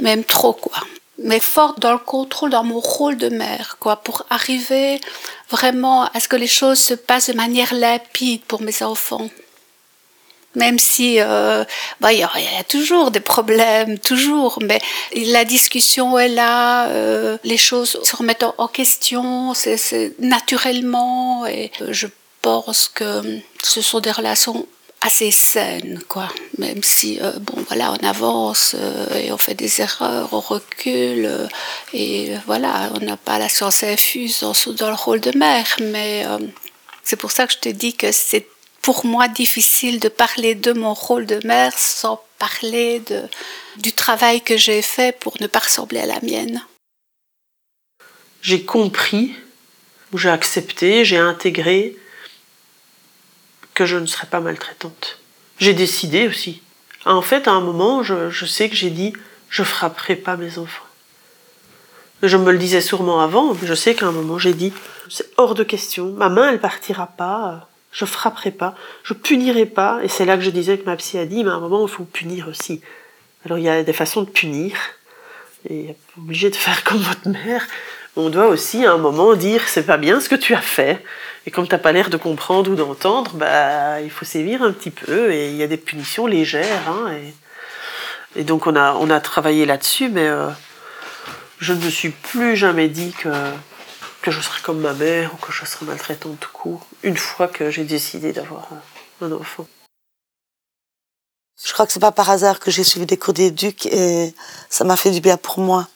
même 0.00 0.22
trop, 0.22 0.52
quoi. 0.52 0.78
Mais 1.18 1.40
forte 1.40 1.80
dans 1.80 1.92
le 1.92 1.98
contrôle, 1.98 2.50
dans 2.50 2.64
mon 2.64 2.80
rôle 2.80 3.16
de 3.16 3.28
mère, 3.28 3.78
quoi, 3.80 3.96
pour 3.96 4.24
arriver 4.30 5.00
vraiment 5.50 6.04
à 6.04 6.20
ce 6.20 6.28
que 6.28 6.36
les 6.36 6.46
choses 6.46 6.78
se 6.78 6.94
passent 6.94 7.30
de 7.30 7.36
manière 7.36 7.74
limpide 7.74 8.42
pour 8.42 8.62
mes 8.62 8.82
enfants. 8.82 9.28
Même 10.56 10.80
si 10.80 11.20
euh, 11.20 11.64
bah, 12.00 12.12
il 12.12 12.18
y, 12.18 12.22
a 12.24 12.64
toujours 12.68 13.12
des 13.12 13.20
problèmes, 13.20 13.98
toujours, 13.98 14.58
mais 14.60 14.80
la 15.14 15.44
discussion 15.44 16.18
est 16.18 16.28
là, 16.28 16.88
euh, 16.88 17.38
les 17.44 17.56
choses 17.56 18.00
se 18.02 18.16
remettent 18.16 18.44
en 18.58 18.66
question, 18.66 19.54
c'est 19.54 20.14
naturellement, 20.18 21.46
et 21.46 21.70
je 21.90 22.08
pense 22.42 22.90
que 22.92 23.22
ce 23.62 23.80
sont 23.80 24.00
des 24.00 24.10
relations 24.10 24.66
assez 25.00 25.30
saines, 25.30 26.00
quoi. 26.08 26.28
Même 26.58 26.82
si, 26.82 27.18
euh, 27.20 27.32
bon, 27.40 27.64
voilà, 27.68 27.92
on 27.92 28.06
avance 28.06 28.76
euh, 28.78 29.14
et 29.14 29.32
on 29.32 29.38
fait 29.38 29.54
des 29.54 29.80
erreurs, 29.80 30.28
on 30.32 30.40
recule, 30.40 31.24
euh, 31.26 31.46
et 31.94 32.32
voilà, 32.46 32.90
on 32.94 33.04
n'a 33.04 33.16
pas 33.16 33.38
la 33.38 33.48
science 33.48 33.82
infuse 33.82 34.40
dans, 34.40 34.52
dans 34.74 34.88
le 34.88 34.94
rôle 34.94 35.20
de 35.20 35.36
mère, 35.36 35.76
mais 35.80 36.26
c'est 37.02 37.16
pour 37.16 37.30
ça 37.30 37.46
que 37.46 37.52
je 37.52 37.58
te 37.58 37.68
dis 37.68 37.94
que 37.94 38.12
c'est 38.12 38.46
pour 38.82 39.04
moi 39.04 39.28
difficile 39.28 40.00
de 40.00 40.08
parler 40.08 40.54
de 40.54 40.72
mon 40.72 40.94
rôle 40.94 41.26
de 41.26 41.44
mère 41.46 41.76
sans 41.76 42.22
parler 42.38 43.00
de, 43.00 43.22
du 43.76 43.92
travail 43.92 44.40
que 44.42 44.56
j'ai 44.56 44.82
fait 44.82 45.18
pour 45.18 45.34
ne 45.40 45.46
pas 45.46 45.58
ressembler 45.60 46.00
à 46.00 46.06
la 46.06 46.20
mienne. 46.20 46.64
J'ai 48.42 48.64
compris, 48.64 49.34
j'ai 50.14 50.30
accepté, 50.30 51.04
j'ai 51.04 51.18
intégré 51.18 51.96
que 53.74 53.84
je 53.84 53.96
ne 53.96 54.06
serais 54.06 54.26
pas 54.26 54.40
maltraitante. 54.40 55.18
J'ai 55.58 55.74
décidé 55.74 56.26
aussi. 56.26 56.62
En 57.04 57.22
fait, 57.22 57.48
à 57.48 57.52
un 57.52 57.60
moment, 57.60 58.02
je, 58.02 58.30
je 58.30 58.46
sais 58.46 58.68
que 58.68 58.76
j'ai 58.76 58.90
dit 58.90 59.12
je 59.50 59.62
frapperai 59.62 60.16
pas 60.16 60.36
mes 60.36 60.58
enfants. 60.58 60.84
Je 62.22 62.36
me 62.36 62.52
le 62.52 62.58
disais 62.58 62.80
sûrement 62.80 63.20
avant, 63.20 63.54
mais 63.54 63.66
je 63.66 63.74
sais 63.74 63.94
qu'à 63.94 64.06
un 64.06 64.12
moment 64.12 64.38
j'ai 64.38 64.54
dit 64.54 64.72
c'est 65.08 65.30
hors 65.36 65.54
de 65.54 65.64
question, 65.64 66.12
ma 66.12 66.28
main 66.28 66.50
elle 66.50 66.60
partira 66.60 67.06
pas 67.06 67.69
je 67.92 68.04
frapperai 68.04 68.50
pas, 68.50 68.74
je 69.02 69.14
punirai 69.14 69.66
pas, 69.66 70.00
et 70.02 70.08
c'est 70.08 70.24
là 70.24 70.36
que 70.36 70.42
je 70.42 70.50
disais 70.50 70.78
que 70.78 70.84
ma 70.84 70.96
psy 70.96 71.18
a 71.18 71.26
dit, 71.26 71.44
mais 71.44 71.50
à 71.50 71.54
un 71.54 71.60
moment, 71.60 71.86
il 71.86 71.90
faut 71.90 72.04
punir 72.04 72.48
aussi. 72.48 72.80
Alors 73.44 73.58
il 73.58 73.64
y 73.64 73.68
a 73.68 73.82
des 73.82 73.92
façons 73.92 74.22
de 74.22 74.30
punir, 74.30 74.76
et 75.68 75.96
obligé 76.18 76.50
de 76.50 76.56
faire 76.56 76.84
comme 76.84 76.98
votre 76.98 77.28
mère, 77.28 77.66
on 78.16 78.28
doit 78.28 78.46
aussi 78.46 78.84
à 78.86 78.92
un 78.92 78.98
moment 78.98 79.34
dire 79.34 79.62
c'est 79.68 79.86
pas 79.86 79.96
bien 79.96 80.20
ce 80.20 80.28
que 80.28 80.34
tu 80.34 80.54
as 80.54 80.60
fait, 80.60 81.04
et 81.46 81.50
comme 81.50 81.66
t'as 81.66 81.78
pas 81.78 81.92
l'air 81.92 82.10
de 82.10 82.16
comprendre 82.16 82.70
ou 82.70 82.74
d'entendre, 82.74 83.32
bah 83.34 84.00
il 84.00 84.10
faut 84.10 84.24
sévir 84.24 84.62
un 84.62 84.72
petit 84.72 84.90
peu, 84.90 85.32
et 85.32 85.50
il 85.50 85.56
y 85.56 85.62
a 85.62 85.66
des 85.66 85.76
punitions 85.76 86.26
légères, 86.26 86.88
hein, 86.88 87.12
et, 87.12 88.40
et, 88.40 88.44
donc 88.44 88.66
on 88.66 88.76
a, 88.76 88.94
on 88.94 89.10
a 89.10 89.20
travaillé 89.20 89.66
là-dessus, 89.66 90.08
mais 90.10 90.28
euh, 90.28 90.48
je 91.58 91.72
ne 91.72 91.84
me 91.84 91.90
suis 91.90 92.10
plus 92.10 92.56
jamais 92.56 92.88
dit 92.88 93.12
que 93.12 93.28
que 94.22 94.30
je 94.30 94.40
serais 94.40 94.60
comme 94.62 94.80
ma 94.80 94.92
mère 94.92 95.34
ou 95.34 95.36
que 95.36 95.52
je 95.52 95.64
serais 95.64 95.86
maltraitante 95.86 96.38
tout 96.40 96.50
court, 96.52 96.86
une 97.02 97.16
fois 97.16 97.48
que 97.48 97.70
j'ai 97.70 97.84
décidé 97.84 98.32
d'avoir 98.32 98.68
un 99.20 99.32
enfant. 99.32 99.66
Je 101.62 101.72
crois 101.72 101.86
que 101.86 101.92
c'est 101.92 102.00
pas 102.00 102.12
par 102.12 102.30
hasard 102.30 102.58
que 102.58 102.70
j'ai 102.70 102.84
suivi 102.84 103.06
des 103.06 103.18
cours 103.18 103.34
d'éduc 103.34 103.86
et 103.86 104.34
ça 104.70 104.84
m'a 104.84 104.96
fait 104.96 105.10
du 105.10 105.20
bien 105.20 105.36
pour 105.36 105.58
moi. 105.58 105.88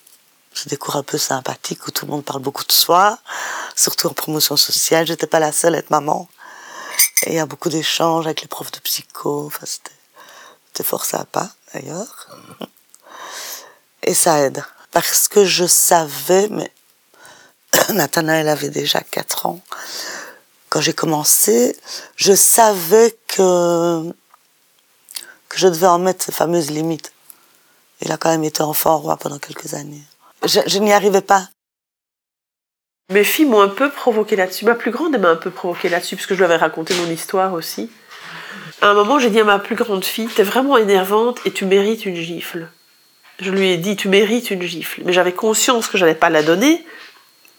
C'est 0.53 0.69
des 0.69 0.77
cours 0.77 0.97
un 0.97 1.03
peu 1.03 1.19
sympathiques 1.19 1.87
où 1.87 1.91
tout 1.91 2.07
le 2.07 2.13
monde 2.13 2.25
parle 2.25 2.43
beaucoup 2.43 2.65
de 2.65 2.73
soi, 2.73 3.19
surtout 3.75 4.09
en 4.09 4.13
promotion 4.13 4.57
sociale. 4.57 5.07
J'étais 5.07 5.27
pas 5.27 5.41
la 5.41 5.53
seule 5.53 5.75
à 5.75 5.79
être 5.79 5.91
maman. 5.91 6.29
Et 7.23 7.31
il 7.31 7.35
y 7.35 7.41
a 7.41 7.47
beaucoup 7.47 7.71
d'échanges 7.71 8.27
avec 8.27 8.43
les 8.43 8.49
profs 8.49 8.71
de 8.71 8.79
psycho. 8.79 9.47
Enfin, 9.47 9.67
c'était 9.67 10.85
fort 10.85 11.05
sympa, 11.05 11.51
d'ailleurs. 11.73 12.29
Et 14.03 14.15
ça 14.15 14.39
aide. 14.41 14.65
Parce 14.93 15.29
que 15.29 15.45
je 15.45 15.65
savais, 15.65 16.49
mais 16.51 16.71
Nathanaël 17.95 18.49
avait 18.49 18.71
déjà 18.71 19.01
4 19.01 19.47
ans. 19.47 19.61
Quand 20.69 20.81
j'ai 20.81 20.93
commencé, 20.93 21.77
je 22.17 22.33
savais 22.33 23.17
que, 23.29 24.11
que 25.49 25.59
je 25.59 25.69
devais 25.69 25.87
en 25.87 25.99
mettre 25.99 26.25
ces 26.25 26.33
fameuses 26.33 26.71
limites. 26.71 27.13
Il 28.01 28.11
a 28.13 28.17
quand 28.17 28.31
même 28.31 28.45
été 28.45 28.63
enfant 28.63 28.99
roi 28.99 29.17
pendant 29.17 29.39
quelques 29.39 29.75
années. 29.75 30.03
Je, 30.45 30.79
n'y 30.79 30.93
arrivais 30.93 31.23
pas. 31.23 31.49
Mes 33.11 33.25
filles 33.25 33.47
m'ont 33.47 33.61
un 33.61 33.69
peu 33.69 33.91
provoqué 33.91 34.37
là-dessus. 34.37 34.65
Ma 34.65 34.75
plus 34.75 34.91
grande, 34.91 35.17
m'a 35.17 35.31
un 35.31 35.37
peu 35.37 35.51
provoqué 35.51 35.89
là-dessus, 35.89 36.17
parce 36.17 36.27
que 36.27 36.35
je 36.35 36.39
lui 36.39 36.45
avais 36.45 36.57
raconté 36.57 36.95
mon 36.95 37.11
histoire 37.11 37.53
aussi. 37.53 37.91
À 38.83 38.89
un 38.89 38.95
moment, 38.95 39.19
j'ai 39.19 39.31
dit 39.31 39.41
à 39.41 39.45
ma 39.45 39.59
plus 39.59 39.77
grande 39.77 40.05
fille, 40.05 40.29
t'es 40.29 40.43
vraiment 40.43 40.77
énervante 40.77 41.39
et 41.45 41.53
tu 41.53 41.65
mérites 41.65 42.05
une 42.05 42.17
gifle. 42.17 42.69
Je 43.41 43.51
lui 43.51 43.71
ai 43.71 43.79
dit, 43.79 43.97
tu 43.97 44.09
mérites 44.09 44.51
une 44.51 44.63
gifle. 44.63 45.03
Mais 45.05 45.13
j'avais 45.13 45.33
conscience 45.33 45.89
que 45.89 45.97
j'allais 45.97 46.15
pas 46.15 46.31
la 46.31 46.43
donner, 46.43 46.85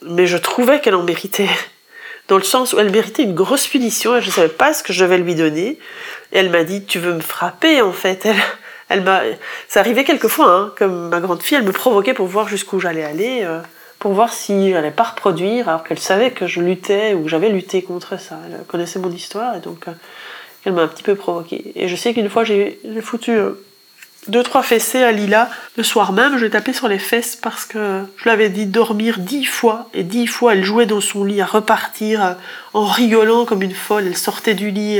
mais 0.07 0.27
je 0.27 0.37
trouvais 0.37 0.81
qu'elle 0.81 0.95
en 0.95 1.03
méritait. 1.03 1.49
Dans 2.27 2.37
le 2.37 2.43
sens 2.43 2.73
où 2.73 2.79
elle 2.79 2.89
méritait 2.89 3.21
une 3.21 3.35
grosse 3.35 3.67
punition 3.67 4.17
et 4.17 4.21
je 4.21 4.27
ne 4.27 4.31
savais 4.31 4.49
pas 4.49 4.73
ce 4.73 4.81
que 4.81 4.93
je 4.93 5.03
devais 5.03 5.19
lui 5.19 5.35
donner. 5.35 5.77
Et 6.31 6.39
elle 6.39 6.49
m'a 6.49 6.63
dit, 6.63 6.83
tu 6.85 6.97
veux 6.97 7.13
me 7.13 7.21
frapper 7.21 7.81
en 7.81 7.91
fait. 7.91 8.25
Elle, 8.25 8.41
elle 8.89 9.01
m'a, 9.01 9.21
ça 9.67 9.79
arrivait 9.79 10.03
quelquefois, 10.03 10.51
hein, 10.51 10.73
comme 10.77 11.09
ma 11.09 11.19
grande 11.19 11.41
fille, 11.41 11.57
elle 11.57 11.63
me 11.63 11.71
provoquait 11.71 12.13
pour 12.13 12.27
voir 12.27 12.47
jusqu'où 12.47 12.79
j'allais 12.79 13.03
aller, 13.03 13.41
euh, 13.43 13.59
pour 13.99 14.13
voir 14.13 14.31
si 14.31 14.71
j'allais 14.71 14.91
pas 14.91 15.03
reproduire, 15.03 15.69
alors 15.69 15.83
qu'elle 15.83 15.99
savait 15.99 16.31
que 16.31 16.45
je 16.45 16.61
luttais 16.61 17.13
ou 17.13 17.27
j'avais 17.27 17.49
lutté 17.49 17.81
contre 17.81 18.19
ça. 18.19 18.37
Elle 18.45 18.63
connaissait 18.65 18.99
mon 18.99 19.11
histoire 19.11 19.55
et 19.55 19.59
donc 19.59 19.87
euh, 19.87 19.91
elle 20.65 20.73
m'a 20.73 20.83
un 20.83 20.87
petit 20.87 21.03
peu 21.03 21.15
provoqué. 21.15 21.71
Et 21.75 21.87
je 21.87 21.95
sais 21.95 22.13
qu'une 22.13 22.29
fois 22.29 22.43
j'ai 22.43 22.79
foutu 23.01 23.31
euh, 23.31 23.51
deux, 24.27 24.43
trois 24.43 24.63
fessées 24.63 25.03
à 25.03 25.11
Lila. 25.11 25.49
Le 25.77 25.83
soir 25.83 26.11
même, 26.11 26.37
je 26.37 26.43
l'ai 26.43 26.49
tapé 26.49 26.73
sur 26.73 26.87
les 26.87 26.99
fesses 26.99 27.35
parce 27.35 27.65
que 27.65 28.01
je 28.17 28.23
lui 28.23 28.31
avais 28.31 28.49
dit 28.49 28.65
dormir 28.65 29.19
dix 29.19 29.45
fois. 29.45 29.89
Et 29.93 30.03
dix 30.03 30.27
fois, 30.27 30.53
elle 30.53 30.63
jouait 30.63 30.85
dans 30.85 31.01
son 31.01 31.23
lit 31.23 31.41
à 31.41 31.45
repartir 31.45 32.23
euh, 32.23 32.33
en 32.73 32.85
rigolant 32.85 33.45
comme 33.45 33.61
une 33.61 33.73
folle. 33.73 34.05
Elle 34.07 34.17
sortait 34.17 34.55
du 34.55 34.71
lit, 34.71 34.99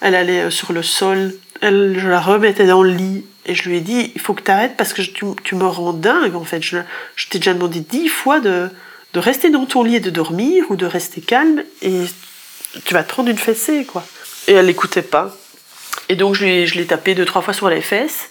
elle, 0.00 0.14
allait 0.14 0.42
euh, 0.42 0.50
sur 0.50 0.72
le 0.72 0.82
sol. 0.82 1.34
Elle, 1.60 1.98
je 1.98 2.08
la 2.08 2.20
remettais 2.20 2.66
dans 2.66 2.82
le 2.82 2.90
lit. 2.90 3.24
Et 3.46 3.54
je 3.54 3.68
lui 3.68 3.78
ai 3.78 3.80
dit, 3.80 4.12
il 4.14 4.20
faut 4.20 4.34
que 4.34 4.42
tu 4.42 4.50
arrêtes 4.50 4.76
parce 4.76 4.92
que 4.92 5.02
tu, 5.02 5.54
me 5.54 5.64
rends 5.64 5.94
dingue 5.94 6.36
en 6.36 6.44
fait. 6.44 6.62
Je, 6.62 6.78
t'ai 7.30 7.38
déjà 7.38 7.54
demandé 7.54 7.80
dix 7.80 8.08
fois 8.08 8.40
de, 8.40 8.68
de 9.14 9.20
rester 9.20 9.48
dans 9.50 9.64
ton 9.64 9.82
lit 9.82 9.96
et 9.96 10.00
de 10.00 10.10
dormir 10.10 10.64
ou 10.68 10.76
de 10.76 10.86
rester 10.86 11.22
calme. 11.22 11.62
Et 11.80 12.02
tu 12.84 12.94
vas 12.94 13.02
te 13.02 13.08
prendre 13.08 13.30
une 13.30 13.38
fessée, 13.38 13.84
quoi. 13.84 14.04
Et 14.46 14.52
elle 14.52 14.66
n'écoutait 14.66 15.02
pas. 15.02 15.34
Et 16.08 16.16
donc 16.16 16.34
je, 16.34 16.66
je 16.66 16.74
l'ai 16.74 16.86
tapé 16.86 17.14
deux, 17.14 17.24
trois 17.24 17.40
fois 17.40 17.54
sur 17.54 17.70
les 17.70 17.80
fesses. 17.80 18.29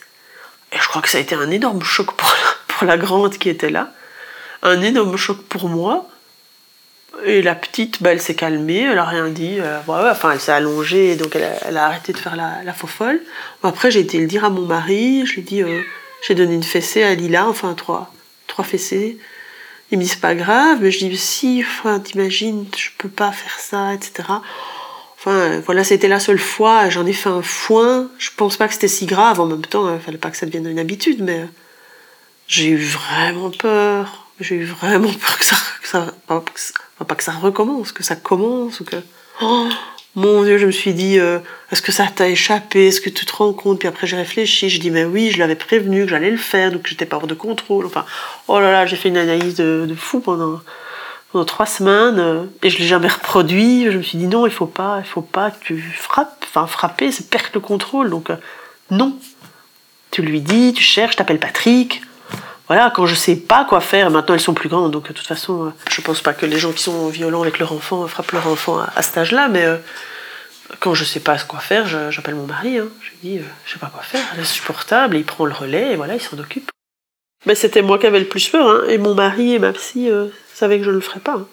Et 0.72 0.78
je 0.80 0.88
crois 0.88 1.02
que 1.02 1.10
ça 1.10 1.18
a 1.18 1.22
été 1.22 1.36
un 1.36 1.50
énorme 1.52 1.82
choc 1.82 2.14
pour 2.14 2.30
la, 2.30 2.76
pour 2.76 2.88
la 2.88 2.98
grande 2.98 3.38
qui 3.38 3.50
était 3.50 3.70
là, 3.70 3.92
un 4.64 4.82
énorme 4.82 5.18
choc 5.18 5.42
pour 5.44 5.70
moi. 5.70 6.08
Et 7.26 7.42
la 7.42 7.56
petite, 7.56 8.02
bah, 8.02 8.12
elle 8.12 8.22
s'est 8.22 8.36
calmée, 8.36 8.84
elle 8.84 8.98
a 8.98 9.04
rien 9.04 9.30
dit. 9.30 9.58
Euh, 9.60 9.80
enfin, 9.88 10.32
elle 10.32 10.40
s'est 10.40 10.52
allongée, 10.52 11.16
donc 11.16 11.36
elle 11.36 11.44
a, 11.44 11.68
elle 11.68 11.78
a, 11.78 11.86
arrêté 11.86 12.14
de 12.14 12.18
faire 12.18 12.36
la, 12.36 12.64
la 12.64 12.74
faux 12.74 12.88
folle. 12.88 13.20
Après, 13.64 13.92
j'ai 13.92 14.00
été 14.00 14.20
le 14.20 14.28
dire 14.28 14.46
à 14.46 14.50
mon 14.50 14.62
mari, 14.62 15.26
je 15.26 15.34
lui 15.34 15.42
ai 15.42 15.44
dit, 15.44 15.64
euh, 15.64 15.82
j'ai 16.26 16.36
donné 16.36 16.54
une 16.54 16.64
fessée 16.64 17.04
à 17.04 17.16
Lila, 17.16 17.48
enfin 17.48 17.74
trois, 17.74 18.14
trois 18.48 18.64
fessées. 18.64 19.18
Il 19.92 19.98
me 19.98 20.04
dit, 20.04 20.10
c'est 20.10 20.22
pas 20.22 20.36
grave, 20.36 20.80
mais 20.82 20.92
je 20.92 21.00
dis, 21.00 21.18
si, 21.18 21.66
enfin, 21.66 22.00
t'imagines, 22.00 22.66
je 22.78 22.90
peux 22.98 23.10
pas 23.10 23.32
faire 23.32 23.60
ça, 23.60 23.94
etc. 23.94 24.30
Enfin, 25.20 25.60
voilà, 25.66 25.84
c'était 25.84 26.08
la 26.08 26.22
seule 26.22 26.40
fois, 26.40 26.88
j'en 26.88 27.06
ai 27.06 27.12
fait 27.12 27.28
un 27.28 27.42
foin. 27.42 28.10
Je 28.20 28.30
pense 28.38 28.56
pas 28.56 28.70
que 28.70 28.74
c'était 28.74 28.88
si 28.88 29.06
grave. 29.06 29.42
En 29.42 29.48
même 29.48 29.66
temps, 29.66 29.94
il 29.94 30.00
fallait 30.00 30.18
pas 30.18 30.32
que 30.32 30.38
ça 30.38 30.46
devienne 30.46 30.68
une 30.68 30.80
habitude, 30.80 31.22
mais 31.22 31.46
j'ai 32.48 32.68
eu 32.68 32.78
vraiment 32.78 33.52
peur. 33.52 34.28
J'ai 34.40 34.56
eu 34.56 34.64
vraiment 34.64 35.12
peur 35.12 35.38
que 35.38 35.46
ça, 35.46 36.14
pas 36.26 37.16
que 37.16 37.24
ça 37.24 37.32
recommence, 37.34 37.92
que 37.92 38.02
ça 38.02 38.16
commence, 38.16 38.80
ou 38.80 38.86
que. 38.86 38.96
Oh, 39.42 39.68
mon 40.16 40.44
Dieu, 40.44 40.58
je 40.58 40.66
me 40.66 40.72
suis 40.72 40.94
dit, 40.94 41.20
euh, 41.20 41.40
est-ce 41.70 41.82
que 41.82 41.92
ça 41.92 42.08
t'a 42.08 42.30
échappé? 42.30 42.88
Est-ce 42.88 43.02
que 43.02 43.10
tu 43.10 43.26
te 43.26 43.36
rends 43.36 43.52
compte? 43.52 43.80
Puis 43.80 43.90
après, 43.90 44.08
j'ai 44.08 44.16
réfléchi. 44.16 44.70
Je 44.70 44.80
dis, 44.80 44.90
mais 44.90 45.04
oui, 45.04 45.32
je 45.32 45.40
l'avais 45.40 45.56
prévenu 45.56 46.06
que 46.06 46.12
j'allais 46.12 46.32
le 46.32 46.38
faire, 46.38 46.72
donc 46.72 46.88
j'étais 46.88 47.06
pas 47.06 47.18
hors 47.18 47.28
de 47.28 47.34
contrôle. 47.34 47.86
Enfin, 47.86 48.06
oh 48.48 48.62
là 48.62 48.72
là, 48.72 48.86
j'ai 48.86 48.96
fait 48.96 49.10
une 49.10 49.18
analyse 49.18 49.56
de 49.56 49.96
fou 49.98 50.22
pendant 50.22 50.62
pendant 51.32 51.46
trois 51.46 51.66
semaines 51.66 52.20
euh, 52.20 52.44
et 52.64 52.70
je 52.70 52.78
l'ai 52.80 52.88
jamais 52.88 53.08
reproduit. 53.08 53.92
Je 53.92 53.98
me 53.98 54.04
suis 54.04 54.18
dit 54.18 54.28
non, 54.28 54.46
il 54.46 54.52
faut 54.52 54.66
pas, 54.66 55.00
il 55.00 55.08
faut 55.08 55.22
pas 55.22 55.52
que 55.52 55.64
tu 55.64 55.82
frappes. 55.82 56.46
Enfin, 56.48 56.68
frapper, 56.68 57.12
c'est 57.12 57.30
perdre 57.30 57.50
le 57.54 57.60
contrôle. 57.60 58.10
Donc 58.10 58.30
euh, 58.30 58.36
non. 58.92 59.18
Tu 60.12 60.24
lui 60.24 60.42
dis, 60.42 60.74
tu 60.74 60.84
cherches, 60.84 61.16
t'appelles 61.16 61.40
Patrick. 61.40 62.02
Voilà, 62.68 62.92
quand 62.96 63.06
je 63.06 63.16
sais 63.16 63.36
pas 63.36 63.66
quoi 63.66 63.82
faire, 63.82 64.12
maintenant 64.12 64.36
elles 64.36 64.42
sont 64.42 64.54
plus 64.54 64.70
grandes, 64.70 64.92
donc 64.92 65.08
de 65.08 65.14
toute 65.14 65.26
façon, 65.26 65.66
euh, 65.66 65.74
je 65.90 66.02
pense 66.02 66.22
pas 66.22 66.34
que 66.34 66.46
les 66.46 66.60
gens 66.60 66.72
qui 66.72 66.84
sont 66.84 67.08
violents 67.08 67.42
avec 67.42 67.58
leur 67.58 67.74
enfant 67.74 68.08
frappent 68.08 68.32
leur 68.32 68.48
enfant 68.48 68.80
à, 68.96 69.02
cet 69.02 69.18
âge-là, 69.18 69.48
mais 69.48 69.66
quand 70.80 70.94
je 70.94 71.04
sais 71.04 71.20
pas 71.20 71.36
quoi 71.40 71.60
faire, 71.60 72.12
j'appelle 72.12 72.36
mon 72.36 72.46
mari. 72.46 72.78
Hein. 72.78 72.90
Je 73.02 73.10
lui 73.10 73.18
dis, 73.24 73.42
je 73.66 73.74
sais 73.74 73.80
pas 73.80 73.88
quoi 73.88 74.04
faire, 74.04 74.24
c'est 74.36 74.42
insupportable. 74.42 75.16
Et 75.16 75.20
il 75.20 75.26
prend 75.26 75.46
le 75.46 75.54
relais 75.54 75.94
et 75.94 75.96
voilà, 75.96 76.14
il 76.14 76.22
s'en 76.22 76.38
occupe. 76.38 76.70
Mais 77.46 77.56
c'était 77.56 77.82
moi 77.82 77.98
qui 77.98 78.06
avais 78.06 78.20
le 78.20 78.28
plus 78.28 78.50
peur. 78.50 78.68
Hein. 78.68 78.84
Et 78.90 78.98
mon 78.98 79.16
mari 79.16 79.54
et 79.54 79.60
ma 79.60 79.72
psy 79.72 80.10
euh, 80.10 80.28
savaient 80.54 80.78
que 80.78 80.84
je 80.84 80.90
ne 80.90 80.96
le 80.96 81.02
ferais 81.02 81.22
pas. 81.22 81.36
Hein. 81.36 81.48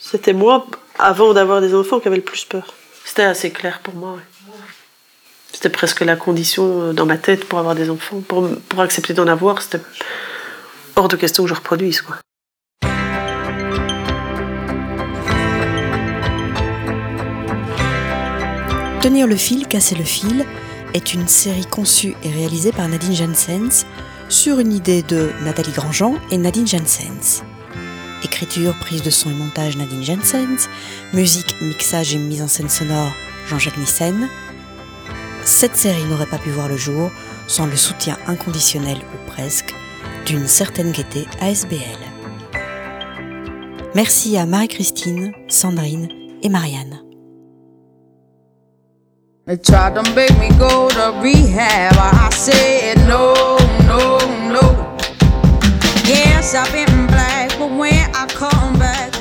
C'était 0.00 0.32
moi, 0.32 0.66
avant 0.98 1.34
d'avoir 1.34 1.60
des 1.60 1.74
enfants, 1.74 2.00
qui 2.00 2.08
avait 2.08 2.16
le 2.16 2.22
plus 2.22 2.44
peur. 2.44 2.74
C'était 3.04 3.24
assez 3.24 3.50
clair 3.50 3.80
pour 3.82 3.94
moi. 3.94 4.18
C'était 5.52 5.68
presque 5.68 6.00
la 6.00 6.16
condition 6.16 6.82
euh, 6.82 6.92
dans 6.92 7.06
ma 7.06 7.18
tête 7.18 7.44
pour 7.46 7.58
avoir 7.58 7.74
des 7.74 7.90
enfants. 7.90 8.22
Pour, 8.26 8.48
pour 8.68 8.80
accepter 8.80 9.12
d'en 9.12 9.28
avoir, 9.28 9.60
c'était 9.60 9.80
hors 10.96 11.08
de 11.08 11.16
question 11.16 11.44
que 11.44 11.50
je 11.50 11.54
reproduise. 11.54 12.00
Quoi. 12.00 12.16
Tenir 19.02 19.26
le 19.26 19.36
fil, 19.36 19.68
casser 19.68 19.94
le 19.94 20.04
fil 20.04 20.46
est 20.94 21.12
une 21.12 21.28
série 21.28 21.66
conçue 21.66 22.14
et 22.24 22.30
réalisée 22.30 22.72
par 22.72 22.88
Nadine 22.88 23.14
Jensens 23.14 23.84
sur 24.34 24.58
une 24.58 24.72
idée 24.72 25.02
de 25.02 25.30
Nathalie 25.44 25.70
Grandjean 25.70 26.16
et 26.32 26.38
Nadine 26.38 26.66
Jensens. 26.66 27.44
Écriture, 28.24 28.74
prise 28.80 29.02
de 29.02 29.10
son 29.10 29.30
et 29.30 29.34
montage 29.34 29.76
Nadine 29.76 30.02
Jensens, 30.02 30.68
musique, 31.12 31.54
mixage 31.62 32.14
et 32.14 32.18
mise 32.18 32.42
en 32.42 32.48
scène 32.48 32.68
sonore 32.68 33.12
Jean-Jacques 33.46 33.78
Nissen. 33.78 34.28
Cette 35.44 35.76
série 35.76 36.04
n'aurait 36.06 36.26
pas 36.26 36.38
pu 36.38 36.50
voir 36.50 36.68
le 36.68 36.76
jour 36.76 37.12
sans 37.46 37.66
le 37.66 37.76
soutien 37.76 38.18
inconditionnel 38.26 38.96
ou 38.96 39.30
presque 39.30 39.72
d'une 40.26 40.48
certaine 40.48 40.90
gaieté 40.90 41.28
ASBL. 41.40 41.78
Merci 43.94 44.36
à 44.36 44.46
Marie-Christine, 44.46 45.32
Sandrine 45.48 46.08
et 46.42 46.48
Marianne. 46.48 47.00
dress 56.44 56.54
up 56.54 56.74
in 56.74 57.06
black, 57.06 57.58
but 57.58 57.70
when 57.70 58.10
I 58.14 58.26
come 58.26 58.78
back. 58.78 59.13